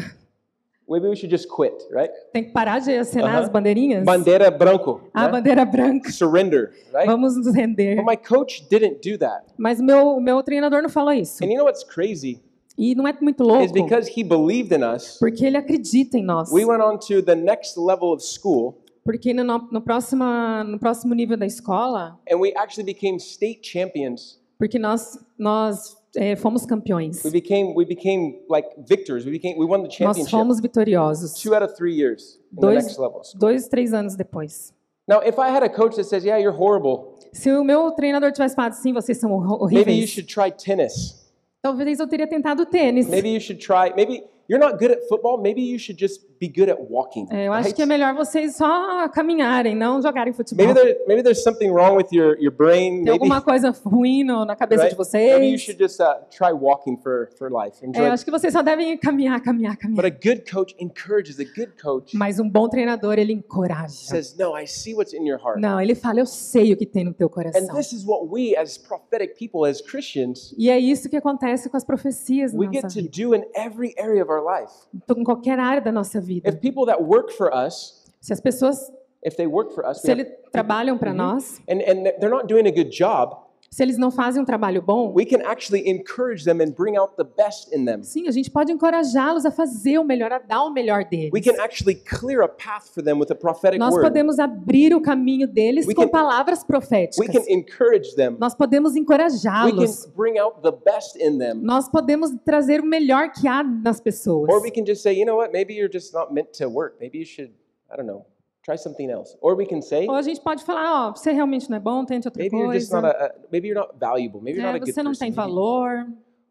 [0.89, 2.13] Maybe we should just quit, right?
[2.33, 3.43] Tem que parar de acenar Aham.
[3.45, 4.05] as bandeirinhas.
[4.05, 5.31] Bandeira branco, A né?
[5.33, 6.13] bandeira branca.
[6.13, 7.07] surrender, right?
[7.07, 7.97] Vamos nos render.
[7.97, 9.47] But my coach didn't do that.
[9.59, 11.43] Mas meu, meu treinador não falou isso.
[11.43, 12.41] And you know what's crazy
[12.79, 15.19] E não é muito is louco, because he believed in us.
[15.19, 16.51] porque ele acredita em nós.
[16.51, 20.25] We went on to the next level of school, Porque no, no, próximo,
[20.65, 24.41] no próximo nível da escola, and we actually became state champions.
[24.59, 27.23] porque nós, nós é, fomos campeões.
[27.25, 29.25] We became we became like victors.
[29.25, 31.35] We became we won the Nós championship fomos vitoriosos.
[31.35, 32.97] two out of three years Dois,
[33.35, 34.73] dois, três anos depois.
[35.09, 38.31] Now, if I had a coach that says, "Yeah, you're horrible," Se o meu treinador
[38.31, 41.22] tivesse falado sim, vocês são hor- maybe you horríveis, should try tennis.
[41.63, 43.09] Talvez eu teria tentado tênis.
[43.09, 43.95] Maybe you should try.
[43.95, 45.41] Maybe you're not good at football.
[45.41, 47.27] Maybe you should just be good at walking.
[47.31, 47.77] É, eu acho right?
[47.77, 50.67] que é melhor vocês só caminharem, não jogarem futebol.
[50.67, 52.73] Maybe there, maybe there's something wrong with your, your brain.
[52.97, 54.97] Tem Maybe, alguma coisa ruim no- na cabeça right?
[54.97, 55.61] de maybe you vocês.
[55.61, 57.79] should just uh, try walking for, for life.
[57.83, 58.07] É, Enjoy.
[58.07, 60.07] eu acho que vocês só devem caminhar, caminhar, But caminhar.
[60.07, 61.39] a good coach encourages.
[61.39, 63.89] A good coach Mas um bom treinador, ele encoraja.
[63.89, 66.87] says, "No, I see what's in your heart." Não, ele fala, eu sei o que
[66.87, 67.75] tem no teu And coração.
[67.77, 71.77] this is what we, as prophetic people, as Christians, E é isso que acontece com
[71.77, 73.29] as profecias we na get nossa to vida.
[73.29, 74.73] do in every area of our life.
[74.95, 76.32] Então, Em qualquer área da nossa vida.
[76.45, 78.79] If people that work for us, Se as pessoas,
[79.23, 82.67] if they work for us, se eles trabalham para nós, and, and they're not doing
[82.67, 83.42] a good job,
[83.73, 87.15] se eles não fazem um trabalho bom, we can actually encourage them and bring out
[87.17, 88.03] the best in them.
[88.03, 91.31] sim, a gente pode encorajá-los a fazer o melhor, a dar o melhor deles.
[91.33, 94.03] We can actually clear a path for them with a prophetic Nós word.
[94.03, 97.27] podemos abrir o caminho deles We com can- palavras We proféticas.
[97.33, 98.37] can encourage them.
[98.39, 100.05] Nós podemos encorajá-los.
[100.05, 101.55] can bring out the best in them.
[101.63, 104.51] Nós podemos trazer o melhor que há nas pessoas.
[104.51, 106.97] Or we can just say, you know what, maybe you're just not meant to work.
[107.01, 107.51] Maybe you should,
[107.91, 108.27] I don't know,
[108.65, 109.37] try something else.
[109.41, 112.05] Or we can say, Ou a gente pode falar, ó, você realmente não é bom,
[112.05, 113.17] tente outra maybe you're just not coisa.
[113.17, 114.41] a, a maybe you're not valuable.
[114.41, 116.07] Maybe you're É, not a good você não tem valor.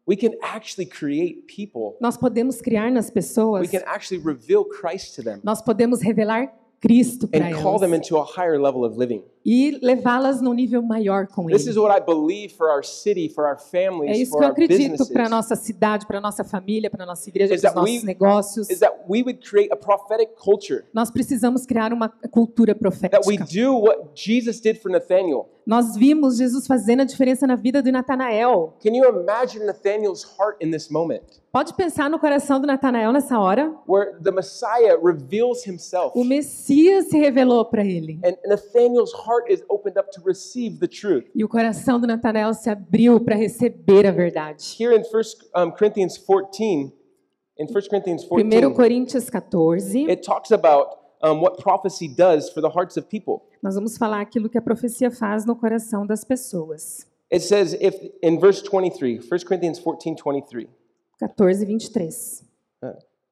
[0.06, 1.96] We can actually create people.
[2.00, 5.40] Nós podemos criar nas We pessoas, can actually reveal Christ to them.
[5.44, 9.22] nós podemos revelar Cristo para and call them elas into a higher level of living.
[9.44, 11.70] e levá-las num nível maior com This Ele.
[11.70, 14.48] is what I believe for our city, for our É families, isso for que eu
[14.48, 15.08] our acredito businesses.
[15.12, 18.04] para nossa cidade, para nossa família, para nossa igreja, Is para os that we- nossos
[18.04, 18.70] negócios.
[18.70, 22.84] Is that we would create a prophetic culture Nós precisamos criar uma cultura that
[23.26, 23.44] we profética.
[23.52, 25.48] do what Jesus did for Nathaniel.
[25.66, 28.74] Nós vimos Jesus fazendo a diferença na vida do Natanael.
[28.82, 33.38] Can you imagine Nathaniel's heart in this moment, Pode pensar no coração do Natanael nessa
[33.38, 33.78] hora?
[33.86, 38.18] where the Messiah reveals himself, O Messias se revelou para ele.
[38.24, 38.38] and
[39.26, 41.26] heart is opened up to receive the truth.
[41.34, 44.64] E o coração do Natanael se abriu para receber a verdade.
[44.80, 46.90] Here in 1 Corinthians 14,
[47.58, 52.62] in 1 Corinthians 1 14, Coríntios 14, it talks about um, what prophecy does for
[52.62, 53.42] the hearts of people.
[53.62, 57.06] nós vamos falar aquilo que a profecia faz no coração das pessoas.
[57.30, 60.66] It says, if in verse 23, 1 Corinthians 14, 23,
[61.22, 62.44] 14, 23.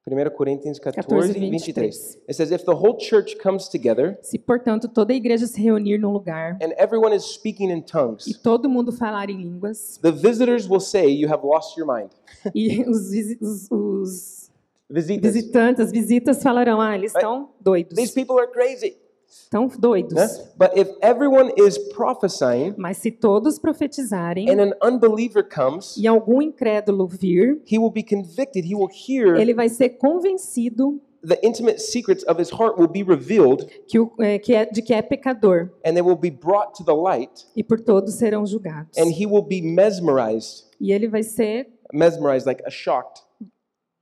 [0.07, 2.17] 1 Coríntios 14, 14, 23.
[2.27, 5.99] It says, If the whole church comes together Se, portanto, toda a igreja se reunir
[5.99, 10.11] num lugar and everyone is speaking in e tongues, todo mundo falar em línguas, the
[10.11, 12.11] visitors will say, You have lost your mind.
[12.55, 14.51] e os, os- os
[14.89, 15.33] Visitas.
[15.33, 18.97] visitantes, as visitas falarão, ah, eles estão doidos, These people are crazy.
[19.31, 20.13] Estão doidos.
[20.13, 20.27] né?
[20.57, 26.41] But if everyone is prophesying Mas se todos profetizarem and an unbeliever comes, e algum
[26.41, 28.65] incrédulo vir, he will be convicted.
[28.65, 33.03] He will hear ele vai ser convencido the intimate secrets of his heart will be
[33.03, 36.73] revealed que o, é, que é, de que é pecador and they will be brought
[36.75, 38.97] to the light e por todos serão julgados.
[38.97, 40.65] and he will be mesmerized.
[40.79, 43.21] E ele vai ser Mesmerized, like a shocked.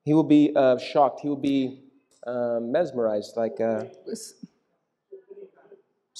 [0.05, 1.21] He will be uh, shocked.
[1.21, 1.83] He will be
[2.25, 3.85] uh, mesmerized, like uh,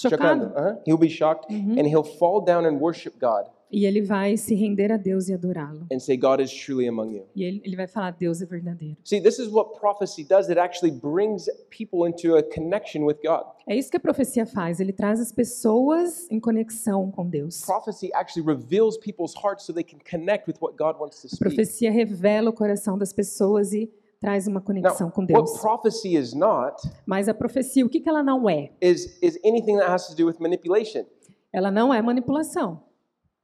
[0.01, 0.77] chocado Uh-huh.
[0.85, 4.91] He'll be shocked and he'll fall down and worship God e ele vai se render
[4.91, 5.85] a Deus e adorá-lo.
[5.91, 7.27] and say, God is truly among you.
[7.35, 8.97] E ele, ele vai falar: Deus é verdadeiro.
[9.03, 10.49] See, this is what prophecy does.
[10.49, 13.43] It actually brings people into a connection with God.
[13.67, 14.79] É isso que a profecia faz.
[14.79, 17.61] Ele traz as pessoas em conexão com Deus.
[17.61, 21.29] Prophecy actually reveals people's hearts so they can connect with what God wants to A
[21.29, 21.39] speak.
[21.55, 25.59] profecia revela o coração das pessoas e traz uma Now, conexão com what Deus.
[25.61, 28.71] prophecy is not Mas a profecia, o que, que ela não é?
[28.81, 31.05] is, is anything that has to do with manipulation.
[31.53, 32.83] Ela não é manipulação.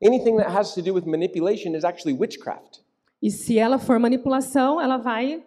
[0.05, 2.81] Anything that has to do with manipulation is actually witchcraft.
[3.21, 5.43] E se ela for manipulação, ela vai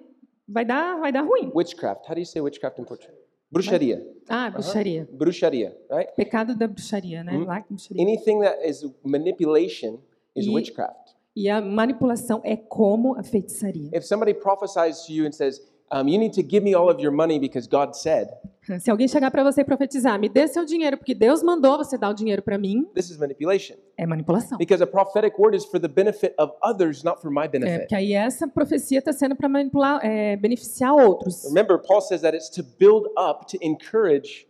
[0.48, 1.52] vai dar vai dar ruim.
[1.54, 2.08] Witchcraft.
[2.08, 3.18] How do you say witchcraft in Portuguese?
[3.50, 4.02] Bruxaria.
[4.28, 5.08] Ah, bruxaria.
[5.12, 6.10] Bruxaria, right?
[6.16, 7.32] Pecado da bruxaria, né?
[7.32, 8.02] Que bruxaria.
[8.02, 9.98] Anything that is manipulation
[10.34, 11.07] is E- witchcraft.
[11.40, 13.90] E a manipulação é como a feitiçaria.
[13.94, 15.61] If somebody prophesies to you and says,
[15.92, 18.29] um, You need to give me all of your money because God said,
[18.81, 21.96] Se alguém chegar para você e profetizar, me dê seu dinheiro porque Deus mandou você
[21.96, 23.77] dar o dinheiro para mim, this is manipulation.
[23.96, 24.59] é manipulação.
[24.59, 27.79] Because a prophetic word is for the benefit of others, not for my É, benefit.
[27.81, 31.44] porque aí essa profecia está sendo para manipular, é, beneficiar outros.
[31.44, 34.46] Remember, Paul says that it's to build up, to encourage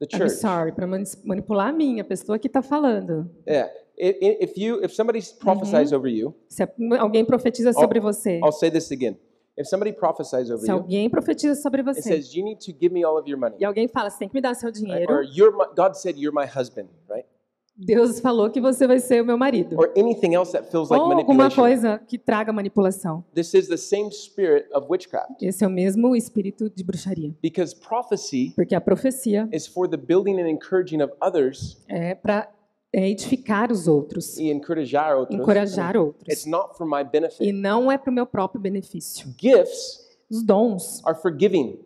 [0.00, 0.32] the I'm church.
[0.40, 0.86] sorry, para
[1.24, 3.30] manipular a mim, a pessoa que está falando.
[3.48, 3.70] Yeah.
[4.04, 6.64] If you, if somebody prophesies over you, Se
[6.98, 9.16] alguém profetiza sobre você, I'll say this again.
[9.56, 12.92] If somebody prophesies over se you alguém profetiza sobre você, says, "You need to give
[12.92, 15.12] me all of your money," e alguém fala, você tem que me dar seu dinheiro,
[15.12, 17.26] or "You're my, God said you're my husband," right?
[17.74, 19.76] Deus falou que você vai ser o meu marido.
[19.78, 21.62] Or anything else that feels like Ou alguma manipulation.
[21.62, 23.24] coisa que traga manipulação.
[23.34, 25.42] This is the same spirit of witchcraft.
[25.42, 27.34] Esse é o mesmo espírito de bruxaria.
[27.42, 32.48] Because prophecy Porque a profecia is for the building and encouraging of others é para
[32.92, 35.38] edificar os outros, e encorajar outros.
[35.38, 36.46] encorajar It's outros.
[36.46, 37.42] not for my benefit.
[37.42, 39.26] E não é para o meu próprio benefício.
[39.40, 40.00] Gifts
[40.30, 41.78] Os dons, are for giving,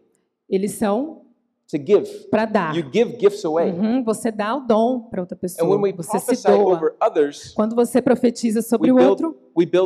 [0.49, 1.23] eles são
[2.31, 2.77] para dar.
[2.77, 3.73] You give gifts away.
[3.73, 5.69] Uhum, você dá o dom para outra And pessoa.
[5.69, 6.77] when we Você se doa.
[6.77, 9.37] over others, Quando você profetiza we sobre o build, outro,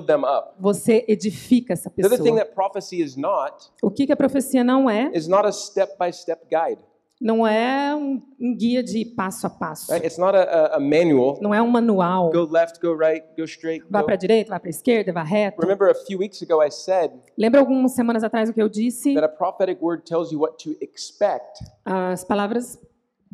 [0.06, 0.50] them up.
[0.58, 2.38] você edifica essa The other thing pessoa.
[2.44, 5.10] that prophecy is not O que, que a profecia não é?
[5.14, 6.82] is not a step-by-step guide.
[7.20, 9.92] Não é um, um guia de passo a passo.
[9.92, 10.06] Right?
[10.06, 11.38] It's not a, a, a manual.
[11.42, 12.30] Não é um manual.
[12.30, 13.84] Go left, go right, go straight.
[13.90, 14.06] Vá Go.
[14.06, 15.60] para a direita, vá para a esquerda, vá reto.
[15.60, 19.12] Remember a few weeks ago I said Lembra algumas semanas atrás o que eu disse?
[19.14, 21.58] that a prophetic word tells you what to expect.
[21.84, 22.78] As palavras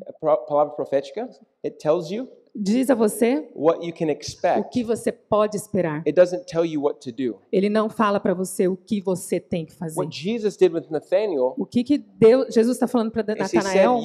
[0.05, 1.29] A pro- palavra profética,
[1.65, 4.71] it tells you diz a você what you can o expect.
[4.71, 5.99] que você pode esperar.
[6.07, 7.39] It doesn't tell you what to do.
[7.53, 9.99] Ele não fala para você o que você tem que fazer.
[9.99, 14.01] What Jesus did with Nathaniel O que que Deus, Jesus está falando para Natanael?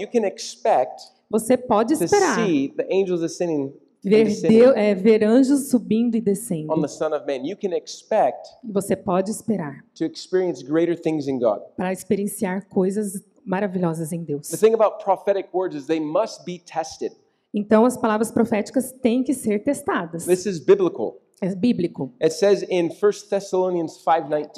[1.29, 6.15] Você pode to esperar see the angels ascending and ver, Deus, é, ver anjos subindo
[6.15, 6.81] e on descendo.
[6.81, 7.45] the Son of Man.
[7.47, 11.61] You can expect Você pode esperar to experience greater things in God.
[11.77, 14.49] para experienciar coisas maravilhosas em Deus.
[14.49, 17.13] The thing about prophetic words is they must be tested.
[17.53, 20.25] Então as palavras proféticas têm que ser testadas.
[20.25, 21.21] This is biblical.
[21.41, 22.13] É bíblico.
[22.21, 23.97] It says in 1 Thessalonians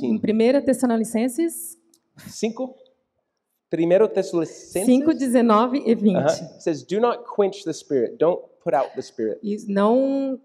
[0.01, 0.19] Em 5:19.
[0.19, 1.77] 1 Tessalonicenses
[2.17, 2.75] 5
[3.69, 6.15] Primeiro Tessalonicenses 5, 19 e 20.
[6.15, 8.17] uh-huh, says, "Do not quench the spirit.
[8.19, 9.39] Don't put out the spirit.
[9.41, 10.39] E não,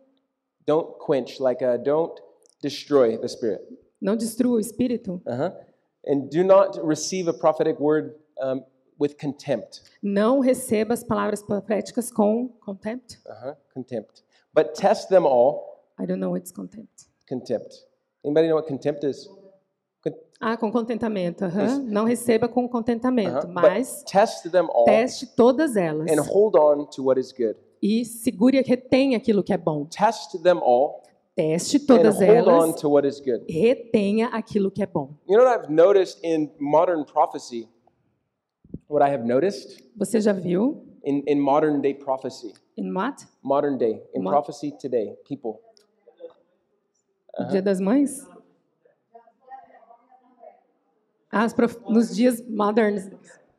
[0.66, 2.14] Don't quench, like uh, don't
[2.62, 3.60] destroy the spirit.
[4.00, 5.20] não destrua o espírito.
[5.26, 5.52] Uh-huh.
[6.06, 8.62] And do not receive a prophetic word um,
[9.00, 9.82] with contempt.
[10.02, 13.18] Não receba as palavras proféticas com contempt.
[13.26, 13.54] Uh-huh.
[13.74, 14.22] Contempt.
[14.54, 15.84] But test them all.
[16.00, 17.06] I don't know what's contempt.
[17.28, 17.74] Contempt.
[18.24, 19.28] Anybody know what contempt is?
[20.02, 21.44] Con- Ah, com contentamento.
[21.44, 21.78] aham.
[21.80, 23.52] Não receba com contentamento, uh-huh.
[23.52, 27.56] mas test them all teste todas elas and hold on to what is good.
[27.82, 29.84] e segure, retenha aquilo que é bom.
[29.86, 31.02] Test them all
[31.36, 33.44] Teste and todas hold on elas, to what is good.
[33.48, 35.10] retenha aquilo que é bom.
[35.28, 37.68] You know what I've noticed in modern prophecy?
[38.88, 43.26] What I have noticed Você já viu in, in modern day prophecy, em what?
[43.42, 45.60] modern day, in Mo- prophecy today, people.
[47.38, 48.26] O Dia das Mães?
[51.30, 53.10] Ah, os prof- nos dias modernos.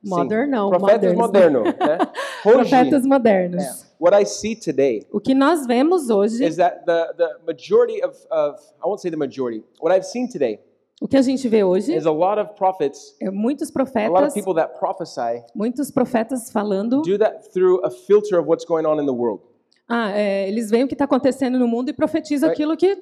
[0.04, 1.28] Modern não, Profetas modernos.
[1.28, 1.98] moderno, né?
[2.42, 3.86] Profetas modernos.
[4.00, 8.16] what I see today O que nós vemos hoje, is that the, the majority of,
[8.32, 10.60] of, I won't say the majority, what I've seen today
[11.02, 13.84] o que a gente vê hoje, is a lot of prophets, é muitos a lot
[13.84, 17.02] of profetas, people that prophesy muitos profetas falando.
[17.02, 19.42] do that through a filter of what's going on in the world.
[19.92, 22.62] Ah, é, eles veem o que está acontecendo no mundo e profetizam Right.
[22.62, 22.96] aquilo que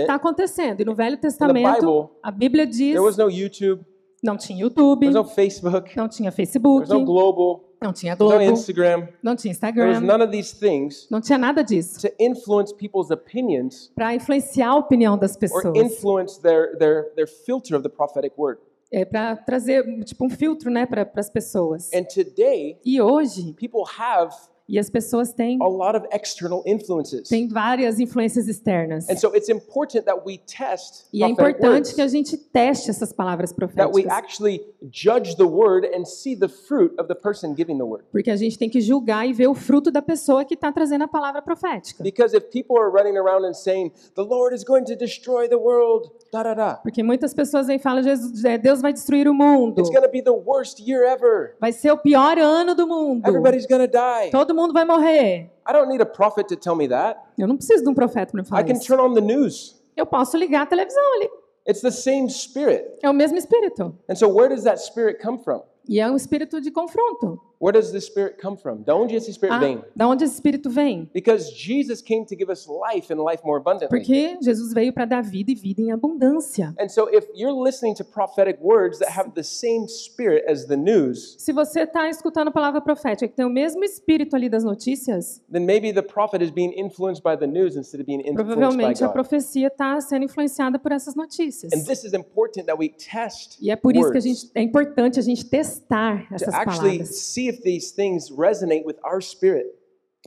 [0.00, 0.80] está acontecendo.
[0.80, 3.84] E no Velho Testamento, Bible, a Bíblia diz, there was no YouTube,
[4.20, 7.92] não tinha YouTube, there was no Facebook, não tinha there Facebook, was no Global, não
[7.92, 9.08] tinha no Globo, Instagram.
[9.22, 12.00] não tinha There was Instagram, none of these things não tinha nada disso.
[12.00, 15.76] to influence people's opinions Para influenciar a opinião das or pessoas.
[15.76, 18.60] influence their, their, their filter of the prophetic word.
[18.90, 21.90] É para trazer tipo um filtro, né, para as pessoas.
[21.92, 24.34] And today, E hoje, people have
[24.68, 27.28] e as pessoas têm a lot of external influences.
[27.28, 29.08] têm várias influências externas.
[29.08, 33.12] And so it's important that we test E é importante que a gente teste essas
[33.12, 37.54] palavras that we proféticas, actually judge the word and see the fruit of the person
[37.56, 38.04] giving the word.
[38.12, 41.04] porque a gente tem que julgar e ver o fruto da pessoa que está trazendo
[41.04, 42.02] a palavra profética.
[42.02, 45.56] Because if people are running around and saying, the Lord is going to destroy the
[45.56, 49.34] world, da da da, Porque muitas pessoas e falam, Jesus, é, Deus vai destruir o
[49.34, 49.80] mundo.
[49.80, 51.56] it's going to be the worst year ever.
[51.58, 53.26] Vai ser o pior ano do mundo.
[53.26, 54.30] Everybody's going to die.
[54.30, 55.50] Todo mundo vai morrer.
[55.68, 57.18] I don't need a prophet to tell me that.
[57.38, 58.86] Eu não preciso de um profeta para me I falar can isso.
[58.86, 59.80] turn on the news.
[59.96, 61.28] Eu posso ligar a televisão ali.
[61.68, 62.84] It's the same spirit.
[63.02, 63.94] É o mesmo espírito.
[64.08, 65.62] And so where does that spirit come from?
[65.88, 67.40] E é um espírito de confronto.
[67.60, 68.82] Where does the spirit come from?
[68.84, 69.82] De onde esse spirit Ah, vem?
[69.96, 71.10] da onde esse espírito vem?
[71.12, 73.88] Because Jesus came to give us life and life more abundantly.
[73.88, 76.72] Porque Jesus veio para dar vida e vida em abundância.
[76.78, 80.76] And so if you're listening to prophetic words that have the same spirit as the
[80.76, 84.62] news, Se você está escutando a palavra profética que tem o mesmo espírito ali das
[84.62, 88.46] notícias, then maybe the prophet is being influenced by the news instead of being influenced
[88.46, 89.14] by provavelmente a God.
[89.14, 91.72] profecia está sendo influenciada por essas notícias.
[91.72, 94.62] And this is important that we test E é por isso que a gente, é
[94.62, 97.08] importante a gente testar essas palavras
[97.48, 99.66] see if these things resonate with our spirit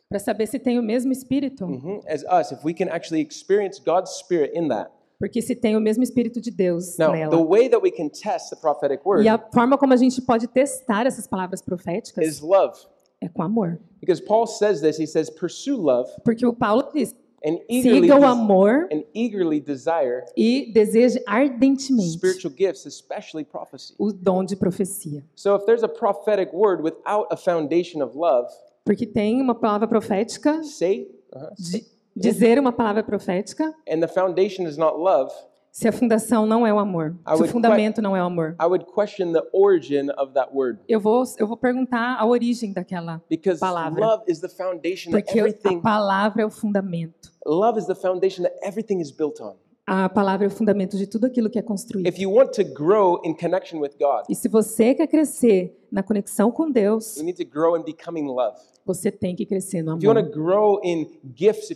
[0.10, 3.80] para saber se tem o mesmo espírito, mhm, as us, if we can actually experience
[3.80, 4.92] God's spirit in that.
[5.20, 7.46] porque se tem o mesmo espírito de Deus Now, the nela.
[7.46, 10.48] way that we can test the prophetic word E a forma como a gente pode
[10.48, 12.76] testar essas palavras proféticas is love.
[13.22, 13.80] é com amor.
[14.00, 17.16] Because Paul says this, he says, pursue love Porque o Paulo diz:
[17.70, 23.94] siga o amor and eagerly desire e deseje ardentemente spiritual gifts, especially prophecy.
[23.98, 25.24] o dom de profecia.
[25.36, 28.48] So if there's a prophetic word without a foundation of love,
[28.86, 34.66] Porque tem uma palavra profética, say, uh-huh, di- dizer uma palavra profética, and the foundation
[34.68, 35.32] is not love,
[35.72, 38.56] se a fundação não é o amor, se o fundamento não é o amor.
[38.62, 40.80] I would question the origin of that word.
[40.88, 44.06] Eu vou, eu vou perguntar a origem daquela, Because Palavra.
[44.06, 47.32] love is the foundation porque a everything palavra é o fundamento.
[47.46, 49.56] love is the foundation that everything is built on.
[49.94, 52.08] A palavra é o fundamento de tudo aquilo que é construído.
[52.08, 56.02] If you want to grow in connection with God, E se você quer crescer na
[56.02, 58.56] conexão com Deus, you need to grow in becoming love.
[58.86, 60.00] você tem que crescer no amor.
[61.36, 61.68] gifts,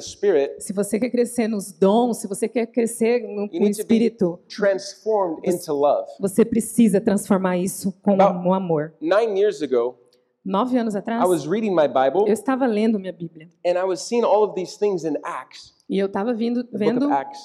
[0.00, 4.40] spirit, Se você quer crescer nos dons, se você quer crescer no, no espírito,
[5.68, 6.10] love.
[6.18, 8.94] você precisa transformar isso com About- o amor.
[8.98, 9.94] Nine years ago,
[10.42, 14.00] Nove anos atrás, I was reading my Bible eu estava lendo minha Bíblia I was
[14.00, 17.40] seeing all of these things in Acts, e eu estava vindo, vendo Acts.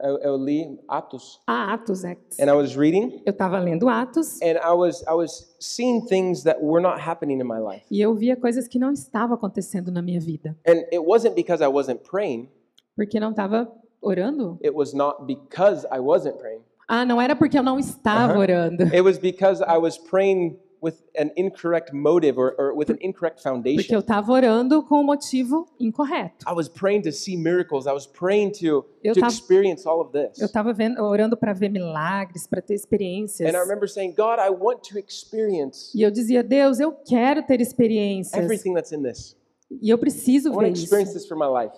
[0.00, 2.38] Eu, eu li Atos, a Atos Acts.
[2.38, 6.44] and I was reading, Eu estava lendo Atos and I was I was seeing things
[6.44, 7.84] that were not happening in my life.
[7.90, 11.62] e eu via coisas que não estavam acontecendo na minha vida, And it wasn't because
[11.64, 12.48] I wasn't praying.
[12.96, 13.68] porque não estava
[14.00, 14.56] orando.
[14.62, 16.62] It was not because I wasn't praying.
[16.86, 18.38] Ah, não era porque eu não estava Aham.
[18.38, 18.82] orando.
[18.84, 23.42] It was because I was praying with an incorrect motive or, or with an incorrect
[23.42, 23.98] Porque eu foundation.
[23.98, 26.44] estava orando com o motivo incorreto.
[26.48, 27.86] I was praying to see miracles.
[27.86, 30.38] I was praying to, Eu to tava- experience all of this.
[30.40, 33.48] Eu estava orando para ver milagres, para ter experiências.
[33.48, 37.42] And I remember saying, God, I want to experience E eu dizia, Deus, eu quero
[37.42, 38.34] ter experiências.
[38.42, 39.36] everything that's in this.
[39.70, 41.34] E eu preciso I ver to experience isso.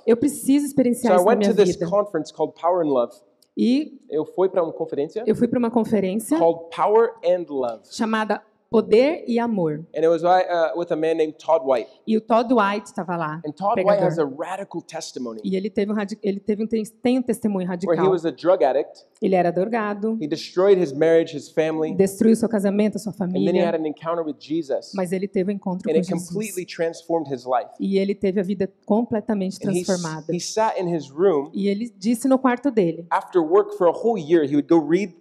[0.06, 1.88] Eu preciso So experienciar I isso na went minha to this vida.
[1.90, 3.12] conference called Power and Love.
[3.56, 7.82] E Eu fui para uma conferência eu fui para uma conferência called Power and Love.
[7.90, 8.40] chamada
[8.70, 9.84] Poder e Amor.
[9.96, 11.88] And it was uh, with a man named Todd White.
[12.06, 15.68] E o Todd White estava lá, And Todd White has a radical testimony E ele
[15.68, 16.68] teve um, ele teve um,
[17.02, 18.10] tem um testemunho where he radical.
[18.12, 19.04] was a drug addict.
[19.20, 23.54] Ele era drogado, He destroyed his marriage, his family, destruiu seu casamento, sua and then
[23.56, 24.92] he had família, an encounter with Jesus.
[24.94, 26.72] mas ele teve um encontro And com it completely Jesus.
[26.72, 27.70] transformed his life.
[27.80, 30.32] E ele teve a vida completamente And he, transformada.
[30.32, 31.50] he sat in his room.
[31.52, 34.78] E ele disse no quarto dele, After work for a whole year, he would go
[34.78, 35.12] read.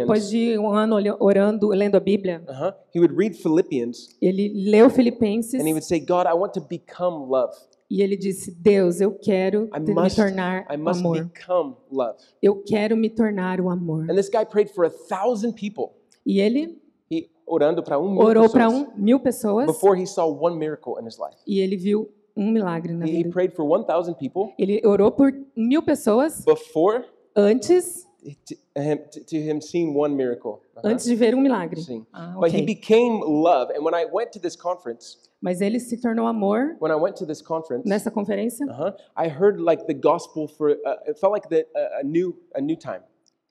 [0.00, 2.72] Depois de um ano orando, lendo a Bíblia, Uh-huh.
[2.94, 6.60] He would read Philippians ele leu Filipenses and he would say, God, I want to
[6.60, 7.52] become love.
[7.90, 11.24] e ele disse: Deus, eu quero I me must, tornar I must amor.
[11.24, 12.16] become love.
[12.42, 14.10] Eu quero me tornar o amor.
[14.10, 15.92] And this guy prayed for a thousand people.
[16.26, 16.78] E ele
[17.10, 20.94] He orando para um mil orou para um, mil pessoas before he saw one miracle
[21.00, 21.36] in his life.
[21.46, 23.30] e ele viu um milagre na He, he vida.
[23.30, 27.04] prayed for 1,000 people Ele orou por mil pessoas before
[27.36, 28.06] antes,
[28.46, 30.62] to him, to, to him seeing one miracle.
[30.76, 30.88] Uh-huh.
[30.88, 31.80] antes de ver um milagre.
[31.80, 32.06] Sim.
[32.12, 33.70] Ah, But he became love.
[33.70, 37.16] And when I went to this conference, Mas ele se tornou amor when I went
[37.16, 38.66] to this conference, nessa conferência.
[38.66, 42.34] uh-huh, I heard like the gospel for, uh, it felt like the, uh, a, new,
[42.54, 43.02] a new time.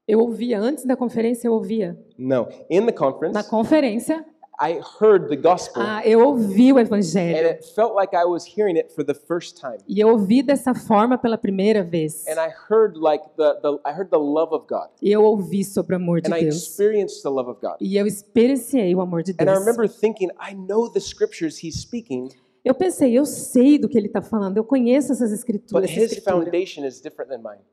[0.08, 1.98] Eu ouvia antes da conferência, eu ouvia.
[2.18, 4.26] No, in the conference, Na conferência,
[4.64, 7.48] I heard the gospel, ah, eu ouvi o and evangelho.
[7.50, 9.78] it felt like I was hearing it for the first time.
[9.88, 12.26] E eu ouvi dessa forma pela primeira vez.
[12.28, 15.66] And I heard like the, the I heard the love of God, E eu ouvi
[15.66, 16.56] sobre o amor de and I Deus.
[16.56, 17.76] experienced the love of God.
[17.82, 19.60] E eu experienciei o amor de And I Deus.
[19.60, 22.30] remember thinking, I know the scriptures he's speaking,
[22.66, 26.50] Eu pensei, eu sei do que ele está falando, eu conheço essas escrituras, essa escritura,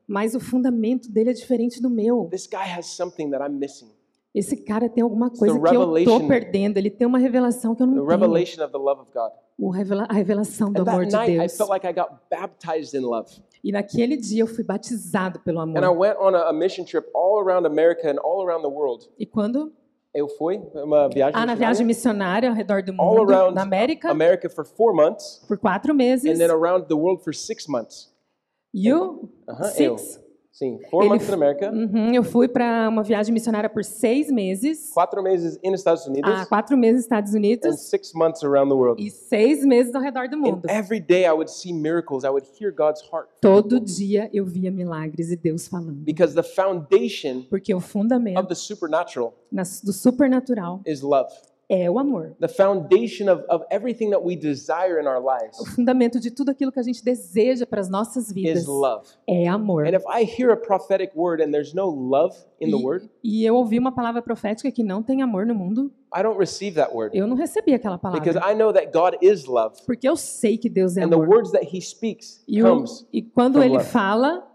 [0.09, 2.27] mas o fundamento dele é diferente do meu.
[2.29, 3.93] This guy has something that I'm missing.
[4.35, 6.77] Esse cara tem alguma coisa que eu estou perdendo.
[6.77, 8.07] Ele tem uma revelação que eu não tenho.
[8.07, 9.33] revelation of the love of God.
[9.59, 11.59] O revela- a revelação do amor de Deus.
[13.63, 15.99] E naquele dia eu fui batizado pelo amor.
[15.99, 19.11] went on a, a mission trip all around America and all around the world.
[19.19, 19.73] E quando
[20.13, 23.63] Eu fui uma viagem ah, na viagem missionária ao redor do all mundo, around na
[23.63, 26.29] América, America for four months, por quatro meses.
[26.29, 28.13] and then around the world for six months.
[28.75, 29.31] You?
[29.49, 29.99] Aham, eu.
[29.99, 30.21] Six?
[30.61, 33.83] Sim, four Ele months in f- America, Uhum, eu fui para uma viagem missionária por
[33.83, 34.91] seis meses.
[34.93, 38.69] quatro meses nos Estados Unidos, Ah, quatro meses nos Estados and Unidos six months around
[38.69, 39.03] the world.
[39.03, 40.69] e seis meses ao redor do And mundo.
[40.69, 42.25] every day I would see miracles.
[42.25, 43.31] I would hear God's heart.
[43.41, 45.95] Todo dia eu via milagres e Deus falando.
[46.05, 51.31] Because the foundation Porque o fundamento of the supernatural nas- do supernatural is love.
[51.71, 52.35] É o amor.
[52.41, 56.51] The foundation of, of everything that we desire in our lives O fundamento de tudo
[56.51, 59.07] aquilo que a gente deseja para as nossas vidas is love.
[59.29, 59.87] é amor.
[59.87, 63.43] And if I hear a prophetic word and there's no love in the word, E,
[63.43, 66.75] e eu ouvi uma palavra profética que não tem amor no mundo, I don't receive
[66.75, 67.17] that word.
[67.17, 68.53] eu não recebi aquela Because palavra.
[68.53, 69.77] I know that God is love.
[69.87, 71.29] Porque eu sei que Deus é And the amor.
[71.29, 73.85] words that he speaks E, o- comes, e quando ele love.
[73.85, 74.50] fala,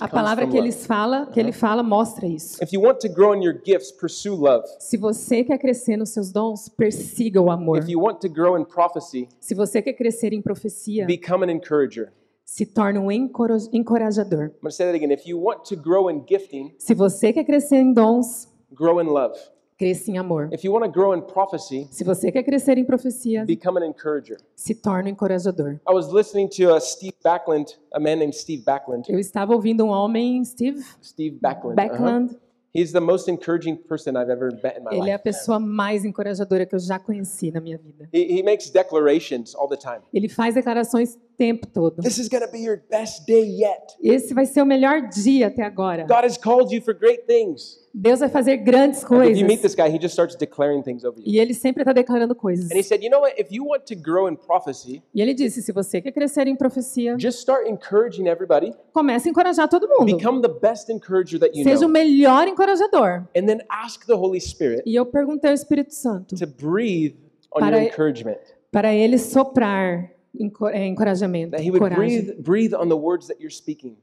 [0.00, 0.86] a palavra que ele love.
[0.86, 2.62] fala, que ele fala mostra isso.
[2.62, 4.64] If you want to grow in your gifts, pursue love.
[4.78, 7.78] Se você quer crescer nos seus dons, persiga o amor.
[7.78, 11.50] If you want to grow in prophecy, Se você quer crescer em profecia, become an
[11.50, 12.12] encourager.
[12.44, 14.46] se torne um encorajador.
[14.46, 15.10] I'm going to say that again.
[15.12, 19.06] If you want to grow in gifting, Se você quer crescer em dons, grow in
[19.06, 19.34] love.
[19.80, 20.50] Cresça em amor.
[20.52, 23.86] If you want to grow in prophecy, Se você quer crescer em profecia, become an
[23.86, 24.36] encourager.
[24.54, 25.80] se torne um encorajador.
[25.88, 29.10] I was listening to uh, Steve Backlund, a man named Steve Backlund.
[29.10, 31.80] Eu estava ouvindo um homem, Steve Steve Backlund.
[31.80, 31.90] uh-huh.
[31.90, 32.36] Beckland.
[32.72, 35.24] He's the most encouraging person I've ever met in my Ele é a life.
[35.24, 38.08] pessoa mais encorajadora que eu já conheci na minha vida.
[38.14, 40.02] He, he makes declarations all the time.
[40.14, 42.02] Ele faz declarações tempo todo.
[42.02, 43.96] This is going to be your best day yet.
[44.02, 46.04] Esse vai ser o melhor dia até agora.
[46.06, 47.80] God has called you for great things.
[47.94, 49.62] Deus vai fazer grandes if you meet coisas.
[49.62, 51.24] this guy, he just starts declaring things over you.
[51.26, 52.70] E ele sempre está declarando coisas.
[52.70, 53.34] And he said, You know what?
[53.40, 56.54] If you want to grow in prophecy, E ele disse: se você quer crescer em
[56.54, 58.72] profecia, just start encouraging everybody.
[58.92, 60.04] comece a encorajar todo mundo.
[60.16, 61.90] Become the best encourager that you Seja o know.
[61.90, 63.26] melhor encorajador.
[63.36, 67.16] And then ask the Holy Spirit E eu perguntei ao Espírito Santo to breathe
[67.52, 68.38] on Para- your encouragement.
[68.70, 71.96] para ele soprar encorajamento, That he would coragem.
[72.24, 73.96] breathe, breathe on the words that you're speaking.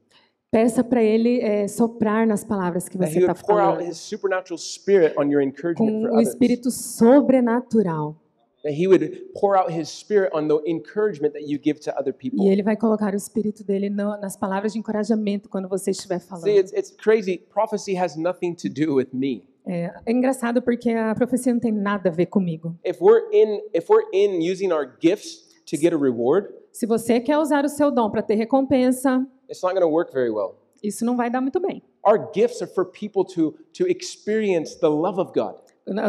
[0.50, 3.88] Peça para ele é, soprar nas palavras que você he está would pour out falando.
[3.90, 6.28] his supernatural spirit on your encouragement Com for o others.
[6.30, 8.16] espírito sobrenatural.
[8.64, 12.12] That He would pour out His Spirit on the encouragement that you give to other
[12.12, 12.44] people.
[12.44, 16.18] E ele vai colocar o espírito dele no- nas palavras de encorajamento quando você estiver
[16.18, 16.42] falando.
[16.44, 17.38] See, it's, it's crazy.
[17.38, 19.44] Prophecy has nothing to do with me.
[19.64, 22.74] É, é engraçado porque a profecia não tem nada a ver comigo.
[22.84, 27.18] If we're in, if we're in using our gifts to get a reward, Se você
[27.20, 30.56] quer usar o seu dom para ter recompensa, it's not going to work very well.
[30.82, 31.82] isso não vai dar muito bem.
[32.06, 35.56] Our gifts are for people to, to experience the love of God.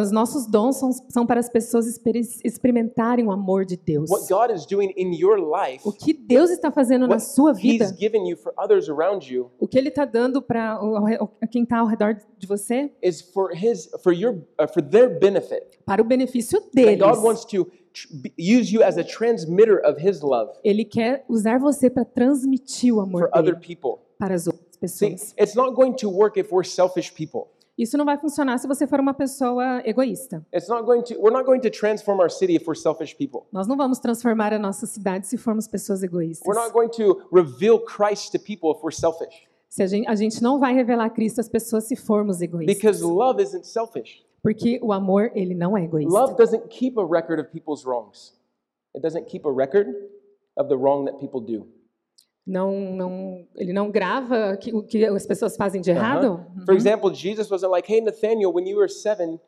[0.01, 4.09] Os nossos dons são, são para as pessoas experi- experimentarem o amor de Deus.
[4.11, 7.61] What God is doing in your life, O que Deus está fazendo na sua He's
[7.61, 10.77] vida, given you for others around you, o que Ele está dando para
[11.49, 15.79] quem está ao redor de você, is for His, for your, uh, for their benefit.
[15.85, 16.99] para o benefício deles.
[16.99, 17.88] God wants to tr- be-
[18.37, 23.01] use you as a transmitter of His love Ele quer usar você para transmitir o
[23.01, 24.01] amor for other dele people.
[24.17, 25.33] para as outras See, pessoas.
[25.37, 27.47] it's not going to work if we're selfish people.
[27.77, 30.45] Isso não vai funcionar se você for uma pessoa egoísta.
[30.53, 31.13] It's not going to.
[31.15, 33.43] We're not going to transform our city if we're selfish people.
[33.53, 36.45] Nós não vamos transformar a nossa cidade se formos pessoas egoístas.
[36.45, 39.47] We're not going to reveal Christ to people if we're selfish.
[39.69, 42.75] Se a gente, a gente não vai revelar Cristo às pessoas se formos egoístas.
[42.75, 44.25] Because love isn't selfish.
[44.41, 46.11] Porque o amor, ele não é egoísta.
[46.13, 48.33] Love doesn't keep a record of people's wrongs.
[48.95, 49.87] It doesn't keep a record
[50.57, 51.67] of the wrong that people do.
[52.45, 56.31] Não, não, ele não grava que- o que as pessoas fazem de errado.
[56.55, 56.65] Uh-huh.
[56.65, 59.39] For example, Jesus wasn't like, "Hey, Nathaniel, when you were seven,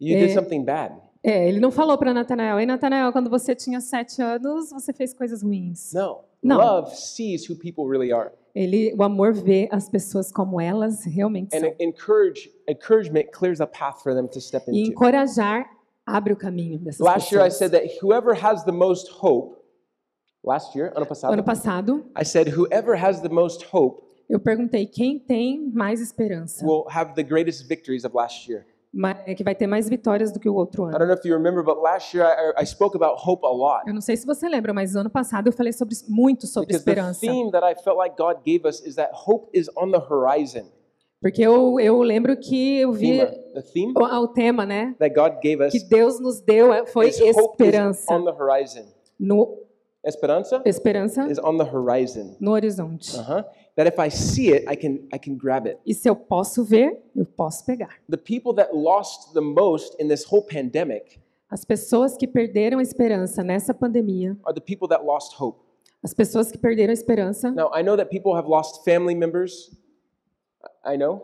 [0.00, 3.54] you did Eh, something bad." É, ele não falou para Natanael, ei Natanael, quando você
[3.54, 5.92] tinha sete anos, você fez coisas ruins.
[5.92, 6.20] No.
[6.42, 6.56] No.
[6.56, 11.54] Love sees who people really are, Ele, o amor vê as pessoas como elas realmente
[11.54, 11.74] and são.
[11.78, 14.92] encourage encouragement clears a path for them to step E into.
[14.92, 15.66] encorajar
[16.06, 17.58] abre o caminho dessas Last year, I pessoas.
[17.58, 19.58] said that whoever has the most hope.
[20.42, 24.86] Last year, ano passado, Ano passado, I said whoever has the most hope eu perguntei
[24.86, 28.64] quem tem mais esperança, will have the greatest victories of last year.
[29.26, 30.98] É que vai ter mais vitórias do que o outro I ano.
[30.98, 33.86] don't know if you remember, but last year I, I spoke about hope a lot
[33.86, 36.84] Eu não sei se você lembra, mas ano passado eu falei sobre, muito sobre because
[36.84, 37.20] the esperança.
[37.20, 40.64] theme that I felt like God gave us is that hope is on the horizon.
[41.22, 44.94] Porque eu, eu lembro que eu vi Theme, the theme o, o tema, né?
[44.98, 48.12] that God gave us Que Deus nos deu é- foi esperança.
[48.12, 48.86] on the horizon.
[49.18, 49.58] No,
[50.02, 52.34] Esperança esperança is on the horizon.
[52.40, 53.14] no horizonte.
[53.16, 53.44] Uh-huh.
[53.80, 55.78] That if I see it, I can I can grab it.
[55.86, 57.88] E se eu posso ver, eu posso pegar.
[58.10, 61.18] The people that lost the most in this whole pandemic
[61.50, 65.64] As pessoas que perderam a esperança nessa pandemia, are the people that lost hope.
[66.02, 69.74] as pessoas que perderam a esperança, Now, I know that people have lost family members.
[70.84, 71.22] I know.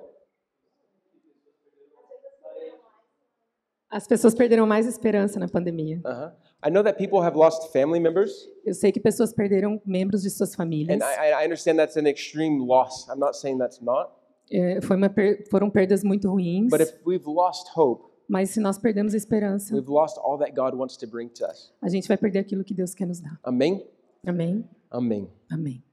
[3.91, 6.01] as pessoas perderam mais esperança na pandemia.
[6.03, 6.33] Uh-huh.
[6.67, 10.31] I know that people have lost family members, Eu sei que pessoas perderam membros de
[10.31, 11.01] suas famílias.
[11.01, 13.07] and I, I understand that's an extreme loss.
[13.09, 14.11] I'm not saying that's not.
[14.51, 16.69] É, foi uma per- foram perdas muito ruins.
[16.71, 20.53] But if we've lost hope, Mas se nós perdemos a esperança, we've lost all that
[20.55, 21.73] God wants to bring to us.
[21.81, 23.39] a gente vai perder aquilo que Deus quer nos dar.
[23.45, 23.87] Amen.
[24.27, 24.69] Amém?
[24.91, 25.31] Amen.
[25.51, 25.85] Amém.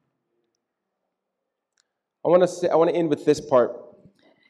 [2.25, 3.75] I want to I want to end with this part.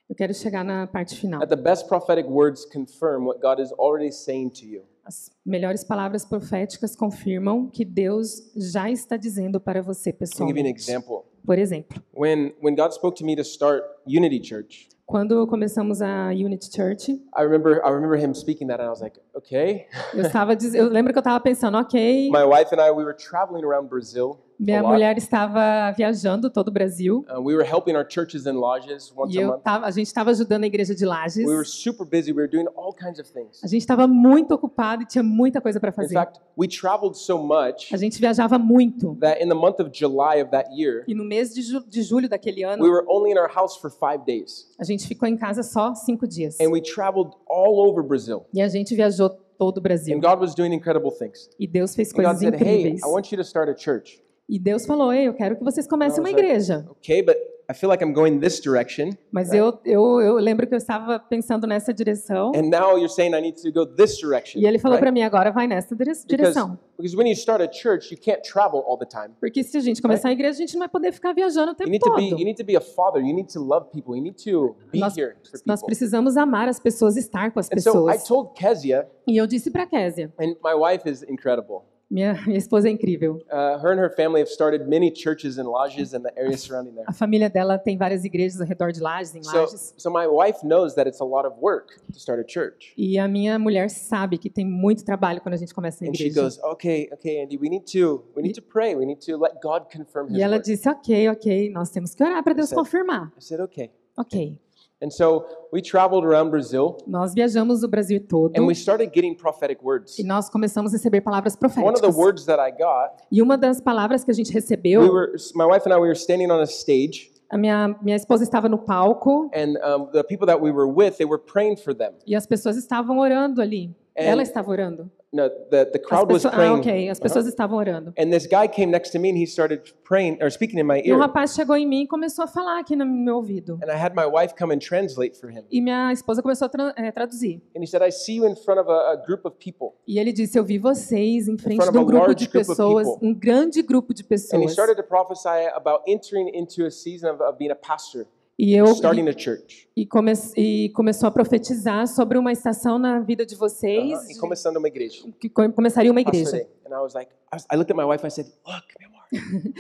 [0.10, 1.40] Eu quero chegar na parte final.
[1.40, 4.84] That the best prophetic words confirm what God is already saying to you.
[5.06, 10.66] As melhores palavras proféticas confirmam que Deus já está dizendo para você I'll give you
[10.66, 10.80] an pessoalmente.
[10.80, 11.24] example.
[11.46, 16.30] Por exemplo, When when God spoke to me to start Unity Church, quando começamos a
[16.30, 19.88] Unity Church, I remember I remember him speaking that, and I was like, okay.
[20.14, 23.14] eu estava eu lembro que eu estava pensando, ok, My wife and I we were
[23.14, 24.40] traveling around Brazil.
[24.60, 24.92] A minha lot.
[24.92, 29.34] mulher estava viajando todo o Brasil Uh, we were helping our churches and lodges once
[29.36, 29.64] e a eu month.
[29.64, 31.46] tava, a gente estava ajudando a igreja de Lages.
[31.46, 32.32] We were super busy.
[32.32, 33.64] We were doing all kinds of things.
[33.64, 36.14] A gente estava muito ocupado e tinha muita coisa para In fazer.
[36.14, 39.16] fact, we traveled so much A gente viajava muito.
[39.20, 42.02] that in the month of July of that year, E no mês de, ju- de
[42.04, 45.28] julho daquele ano, we were only in our house for five days, a gente ficou
[45.28, 46.60] em casa só cinco dias.
[46.60, 48.46] and we traveled all over Brazil.
[48.54, 50.16] E a gente viajou todo o Brasil.
[50.18, 51.50] And God was doing incredible things.
[51.60, 53.04] E Deus fez And God coisas said, "Hey, incríveis.
[53.04, 55.88] I want you to start a church." E Deus falou, Ei, eu quero que vocês
[55.88, 56.86] comecem uma igreja.
[57.00, 57.36] Okay, but
[57.70, 61.18] I feel like I'm going this direction, Mas eu, eu, eu lembro que eu estava
[61.18, 62.52] pensando nessa direção.
[62.54, 64.60] and now you're saying I need to go this direction.
[64.62, 65.02] E ele falou right?
[65.06, 66.78] para mim, agora vai nessa dire- Because, direção.
[66.98, 69.34] because when you start a church, you can't travel all the time.
[69.40, 71.72] Porque se a gente começar a igreja, a gente não vai poder ficar viajando o
[71.72, 72.18] You tempo need to todo.
[72.20, 73.22] be you need to be a father.
[73.26, 74.18] You need to love people.
[74.18, 75.86] You need to be Nós, here for nós people.
[75.86, 78.24] precisamos amar as pessoas, estar com as And so I pessoas.
[78.28, 81.84] told Kezia, E eu disse para Késia, and my wife is incredible.
[82.10, 83.38] Minha, minha esposa é incrível.
[83.52, 86.94] Uh, her and her family have started many churches and lodges in the area surrounding
[86.94, 87.06] there.
[87.08, 89.94] A família dela tem várias igrejas ao redor de Lages, em So, Lages.
[89.98, 92.94] so my wife knows that it's a lot of work to start a church.
[92.98, 96.14] E a minha mulher sabe que tem muito trabalho quando a gente começa a And
[96.14, 96.42] she igreja.
[96.44, 98.96] goes, okay, okay, Andy, we need to we need to pray.
[98.96, 100.66] We need to let God confirm His E ela word.
[100.66, 102.80] disse, ok, ok, nós temos que orar para Deus Certo.
[102.80, 103.32] confirmar.
[103.38, 103.90] I said, okay.
[104.16, 104.60] Ok.
[105.04, 105.44] And so
[105.74, 110.18] we traveled around Brazil Nós viajamos o Brasil todo and we started getting prophetic words.
[110.18, 112.16] e nós começamos a receber palavras One of the proféticas.
[112.16, 115.66] words that I got, E uma das palavras que a gente we recebeu, were my
[115.66, 118.78] wife and I we were standing on a stage a minha, minha esposa estava no
[118.80, 122.14] palco and um, the people that we were with, they were praying for them.
[122.26, 123.94] e as pessoas estavam orando ali.
[124.16, 125.10] And- Ela estava orando.
[125.36, 126.80] No, the, the As crowd was pessoas, ah, praying.
[126.80, 127.10] ok.
[127.10, 128.14] As pessoas estavam orando.
[128.20, 131.00] And this guy came next to me and he started praying or speaking in my
[131.04, 131.18] E um ear.
[131.18, 133.80] rapaz chegou em mim e começou a falar aqui no meu ouvido.
[133.82, 135.64] And I had my wife come and translate for him.
[135.72, 137.64] E minha esposa começou a tra- eh, traduzir.
[137.76, 139.96] And he said, I see you in front of a, a group of people.
[140.08, 143.82] E ele disse: Eu vi vocês em frente de um grupo de pessoas, um grande
[143.82, 144.72] grupo de And he pessoas.
[144.74, 148.28] started to prophesy about entering into a season of, of being a pastor,
[148.58, 149.88] E, eu, starting a church.
[149.98, 154.32] e, come, e começou a profetizar sobre uma estação na vida de vocês, Uh-huh.
[154.32, 155.24] E começando uma igreja.
[155.40, 156.52] que co- começaria uma igreja.
[156.52, 156.68] Day.
[156.86, 159.10] And I was like, I, was- I looked at my wife, I said, look, meu
[159.10, 159.24] amor,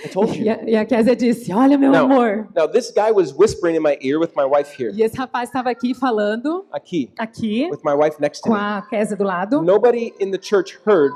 [0.03, 2.05] I told E a, e a Kézia disse: Olha, meu Não.
[2.11, 2.47] amor.
[2.55, 5.49] Now, this guy was whispering in my ear with my wife here, E esse rapaz
[5.49, 8.59] estava aqui falando, aqui, aqui, with my wife next to com me.
[8.59, 9.61] a Kézia do lado.
[9.61, 11.13] Nobody in the church heard.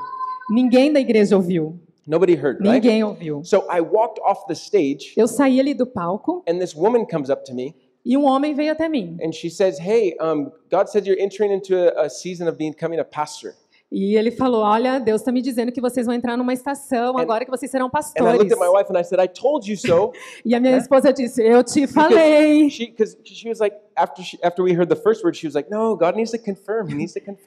[0.48, 1.76] Ninguém da igreja ouviu.
[2.08, 2.82] Nobody heard, right?
[2.82, 3.44] Ninguém ouviu.
[3.46, 7.28] So I walked off the stage, Eu saí ali do palco and this woman comes
[7.28, 9.18] up to me, e um homem veio até mim.
[9.20, 12.98] and she says, Hey, um, God said you're entering into a, a season of becoming
[12.98, 13.54] a pastor.
[13.90, 17.44] E ele falou: Olha, Deus está me dizendo que vocês vão entrar numa estação agora
[17.44, 18.34] que vocês serão And pastores.
[18.34, 19.18] and said,
[19.76, 20.12] so.
[20.44, 22.68] E a minha esposa disse: Eu te falei.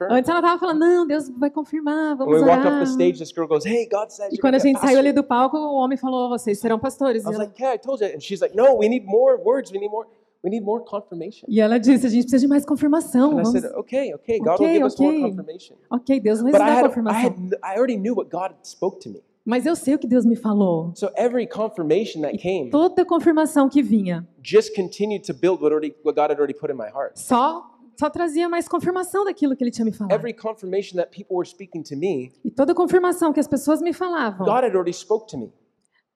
[0.09, 2.83] Antes ela estava falando: Não, Deus vai confirmar, vamos orar.
[2.87, 3.87] stage, goes, Hey,
[4.31, 7.23] E quando a gente saiu ali do palco, o homem falou: Vocês serão pastores.
[7.23, 8.15] I was ela, like, Yeah, I told you.
[8.15, 9.71] And she's like, No, we need more words.
[9.71, 10.07] We need more.
[10.43, 11.45] We need more confirmation.
[11.47, 13.31] e ela disse: A gente precisa de mais confirmação.
[13.31, 13.51] And I Vamos...
[13.61, 14.39] said, Okay, okay.
[14.39, 15.29] God will Okay, give us more okay.
[15.29, 15.75] confirmation.
[15.89, 17.21] Ok, Deus vai nos dar had, I confirmação.
[17.21, 19.21] had, I already knew what God spoke to me.
[19.45, 20.91] Mas eu sei o que Deus me falou.
[20.95, 25.95] So every confirmation that came Toda confirmação que vinha just continued to build what already
[26.03, 27.17] what God had already put in my heart.
[27.19, 27.67] só
[27.99, 30.11] só trazia mais confirmação daquilo que ele tinha me falado.
[30.13, 33.93] Every confirmation that people were speaking to me, E toda confirmação que as pessoas me
[33.93, 35.51] falavam, God had already spoke to me.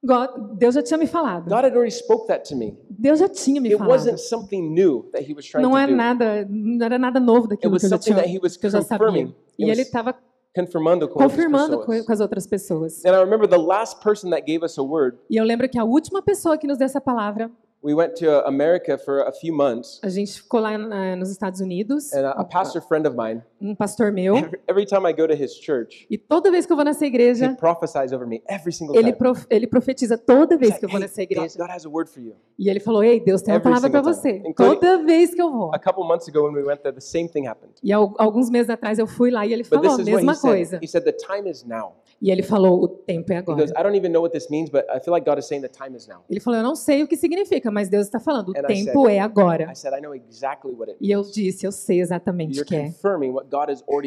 [0.06, 1.46] God- Deus já tinha me falado.
[1.50, 2.78] God had already spoke that to me.
[2.90, 3.92] Deus já tinha me It falado.
[3.92, 5.96] wasn't something new that He was trying Não to é do.
[5.96, 8.66] nada, não era nada novo It daquilo was que eu tinha, that He was que
[8.66, 9.08] eu já sabia.
[9.08, 9.36] confirming.
[9.58, 10.16] E ele estava
[10.56, 13.04] confirmando com confirmando com, as outras pessoas.
[13.06, 15.18] And I remember the last person that gave us a word.
[15.30, 17.52] E eu lembro que a última pessoa que nos deu essa palavra,
[17.86, 21.30] We went to uh, America for a few months, a gente ficou lá eh, nos
[21.30, 23.44] Estados Unidos, and a, a pastor friend of mine.
[23.62, 26.74] um pastor meu, Every, every time I go to his church, e toda vez que
[26.74, 29.18] eu vou nessa he igreja, prophesies over me every single ele, time.
[29.20, 31.58] prof- ele profetiza toda vez like, que eu vou "Hey, nessa God, igreja.
[31.60, 32.34] God has a word for you.
[32.58, 34.42] E ele falou: Ei, Deus tem uma Every palavra para você.
[34.58, 35.70] Toda vez que eu vou.
[35.72, 37.74] A couple months ago when we went there, the same thing happened.
[37.84, 40.16] E al- alguns meses atrás eu fui lá e ele But falou a what he
[40.16, 40.50] mesma said.
[40.50, 40.80] coisa.
[40.82, 41.94] He said, The time is now.
[42.22, 43.60] E ele falou: O tempo é He agora.
[43.60, 45.62] goes, I don't even know what this means, but I feel like God is saying
[45.62, 46.24] the time is now.
[46.30, 49.04] Ele falou: Eu não sei o que significa, mas Deus está falando: O And tempo
[49.04, 49.72] said- é agora.
[49.72, 52.76] I said, I know exactly what it E eu disse: Eu sei exatamente o que
[52.76, 52.90] é.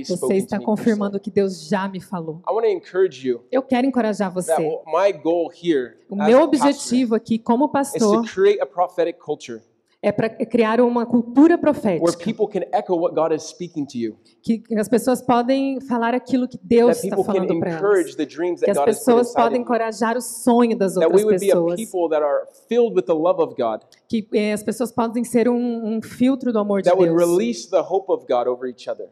[0.06, 2.40] Você está confirmando o que Deus já me falou.
[2.48, 4.62] I want to encourage you Eu quero encorajar that você.
[4.86, 9.60] my goal here O meu pastor objetivo aqui, como pastor, to create a prophetic culture
[10.00, 12.24] é para criar uma cultura where profética.
[12.24, 14.16] people can echo what God is speaking to you.
[14.42, 18.14] Que as pessoas podem falar aquilo que Deus está falando para elas.
[18.14, 21.76] Que as pessoas podem encorajar o sonho das outras we would be a pessoas.
[21.76, 23.80] people that are filled with the love of God.
[24.08, 27.28] Que eh, as pessoas podem ser um, um filtro do amor de That would Deus.
[27.28, 29.10] release the hope of God over each other.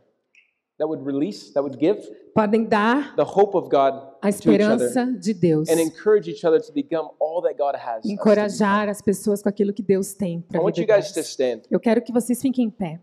[0.78, 5.32] That would release, that would give Podem dar the hope of God a esperança de
[5.32, 5.70] Deus.
[5.70, 8.04] and encourage each other to become all that God has.
[8.04, 11.16] Encorajar as pessoas com aquilo que Deus tem para delas.
[11.16, 11.62] stand.
[11.70, 13.00] Eu quero que vocês fiquem em pé.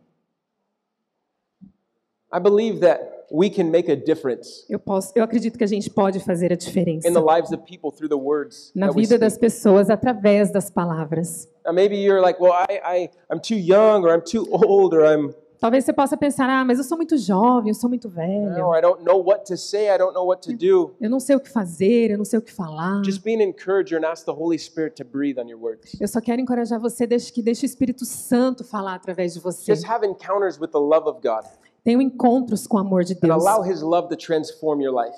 [2.31, 5.89] I believe that we can make a difference Eu, posso, eu acredito que a gente
[5.89, 9.37] pode fazer a diferença in the lives of people through the words na vida das
[9.37, 11.47] pessoas através das palavras.
[11.71, 15.33] Maybe you're like, well, I, I, I'm too young, or I'm too old, or I'm,
[15.63, 18.77] Talvez você possa pensar, ah, mas eu sou muito jovem, eu sou muito velho, or
[18.77, 20.93] I don't know what to say, I don't know what to do.
[20.99, 23.01] eu não sei o que fazer, eu não sei o que falar.
[23.05, 25.95] Just be an encourager and ask the Holy Spirit to breathe on your words.
[26.01, 29.73] Eu só quero encorajar você, deixe que deixe o Espírito Santo falar através de você.
[29.73, 31.45] Just have encounters with the love of God
[31.81, 33.45] Tenha encontros com o amor de and Deus.
[33.47, 35.15] allow His love to transform your life.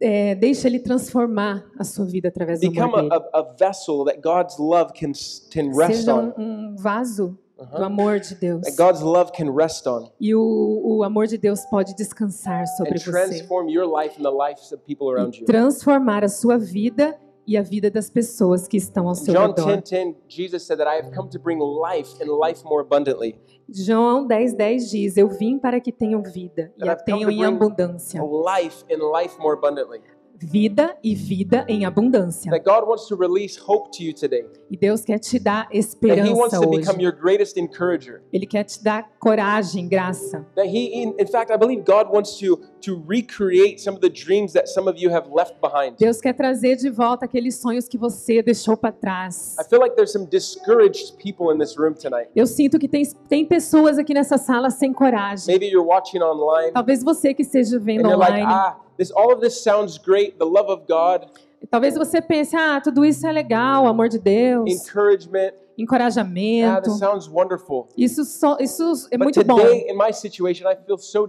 [0.00, 3.24] É, deixa Ele transformar a sua vida através do Become amor dele.
[3.32, 5.10] a, a, a vessel that God's love can,
[5.52, 7.36] can rest Seja on, um, um vaso
[7.66, 8.62] do amor de Deus.
[8.62, 10.40] that God's love can rest on, E o,
[10.84, 13.10] o amor de Deus pode descansar sobre and você.
[13.10, 15.44] transform your life and the lives of people around you.
[15.46, 19.66] Transformar a sua vida e a vida das pessoas que estão ao seu John redor.
[19.82, 23.40] 10 10, Jesus said that I have come to bring life and life more abundantly.
[23.68, 27.44] João 10, 10 diz: Eu vim para que tenham vida e And a tenham em
[27.44, 28.20] abundância.
[28.22, 30.00] Life and life more abundantly.
[30.42, 32.50] Vida e vida em abundância.
[32.50, 34.46] That God wants to release hope to you today.
[34.70, 36.80] E Deus quer te dar That He wants esperança to hoje.
[36.80, 38.22] become your greatest encourager.
[38.32, 40.46] Ele quer te dar coragem, graça.
[40.54, 44.08] That He, in, in fact, I believe God wants to to recreate some of the
[44.08, 45.96] dreams that some of you have left behind.
[45.98, 49.56] Deus quer trazer de volta aqueles sonhos que você deixou para trás.
[49.60, 52.30] I feel like there's some discouraged people in this room tonight.
[52.34, 55.46] Eu sinto que tem, tem pessoas aqui nessa sala sem coragem.
[55.46, 58.46] Maybe you're watching online Talvez você que esteja vendo you're like, online.
[58.50, 61.26] ah, this all of this sounds great, the love of God,
[61.70, 65.52] Talvez você pense, ah, tudo isso é legal, amor de Deus, encouragement.
[65.52, 66.82] Ah, encorajamento.
[66.82, 67.86] this sounds wonderful.
[67.96, 69.56] Isso, só, isso é But muito bom.
[69.56, 71.28] today, in my situation, I feel so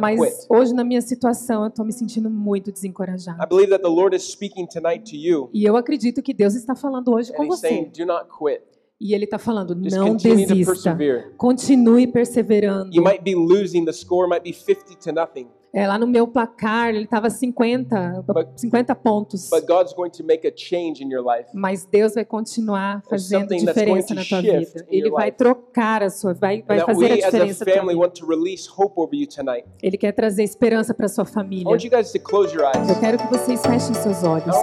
[0.00, 0.46] Mas quit.
[0.50, 3.46] hoje, na minha situação, eu estou me sentindo muito I desencorajada.
[3.46, 6.74] believe that the Lord is speaking tonight to you, E eu acredito que Deus está
[6.74, 8.04] falando hoje and com He's saying, você.
[8.04, 8.62] "Do not quit.
[9.00, 10.96] E Ele está falando, Just não desista.
[11.36, 12.94] Continue perseverando.
[12.94, 13.84] You might be losing.
[13.84, 18.24] The score might be 50 to nothing, É, lá no meu placar, ele estava 50,
[18.56, 19.48] 50 pontos.
[19.48, 21.48] but God's going to make a change in your life.
[21.54, 24.86] Mas Deus vai continuar fazendo something that's diferença going na to tua vida.
[24.90, 25.38] Ele your vai life.
[25.38, 28.06] trocar a sua, vai, vai fazer a we, a diferença na tua family, vida.
[28.06, 29.64] want to release hope over you tonight.
[29.82, 31.66] Ele quer trazer esperança para sua família.
[31.66, 32.88] want you guys to close your eyes.
[32.90, 34.54] Eu quero que vocês fechem seus olhos.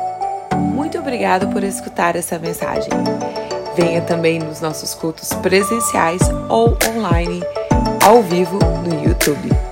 [0.55, 2.91] Muito obrigado por escutar essa mensagem.
[3.75, 7.41] Venha também nos nossos cultos presenciais ou online,
[8.05, 9.68] ao vivo no YouTube.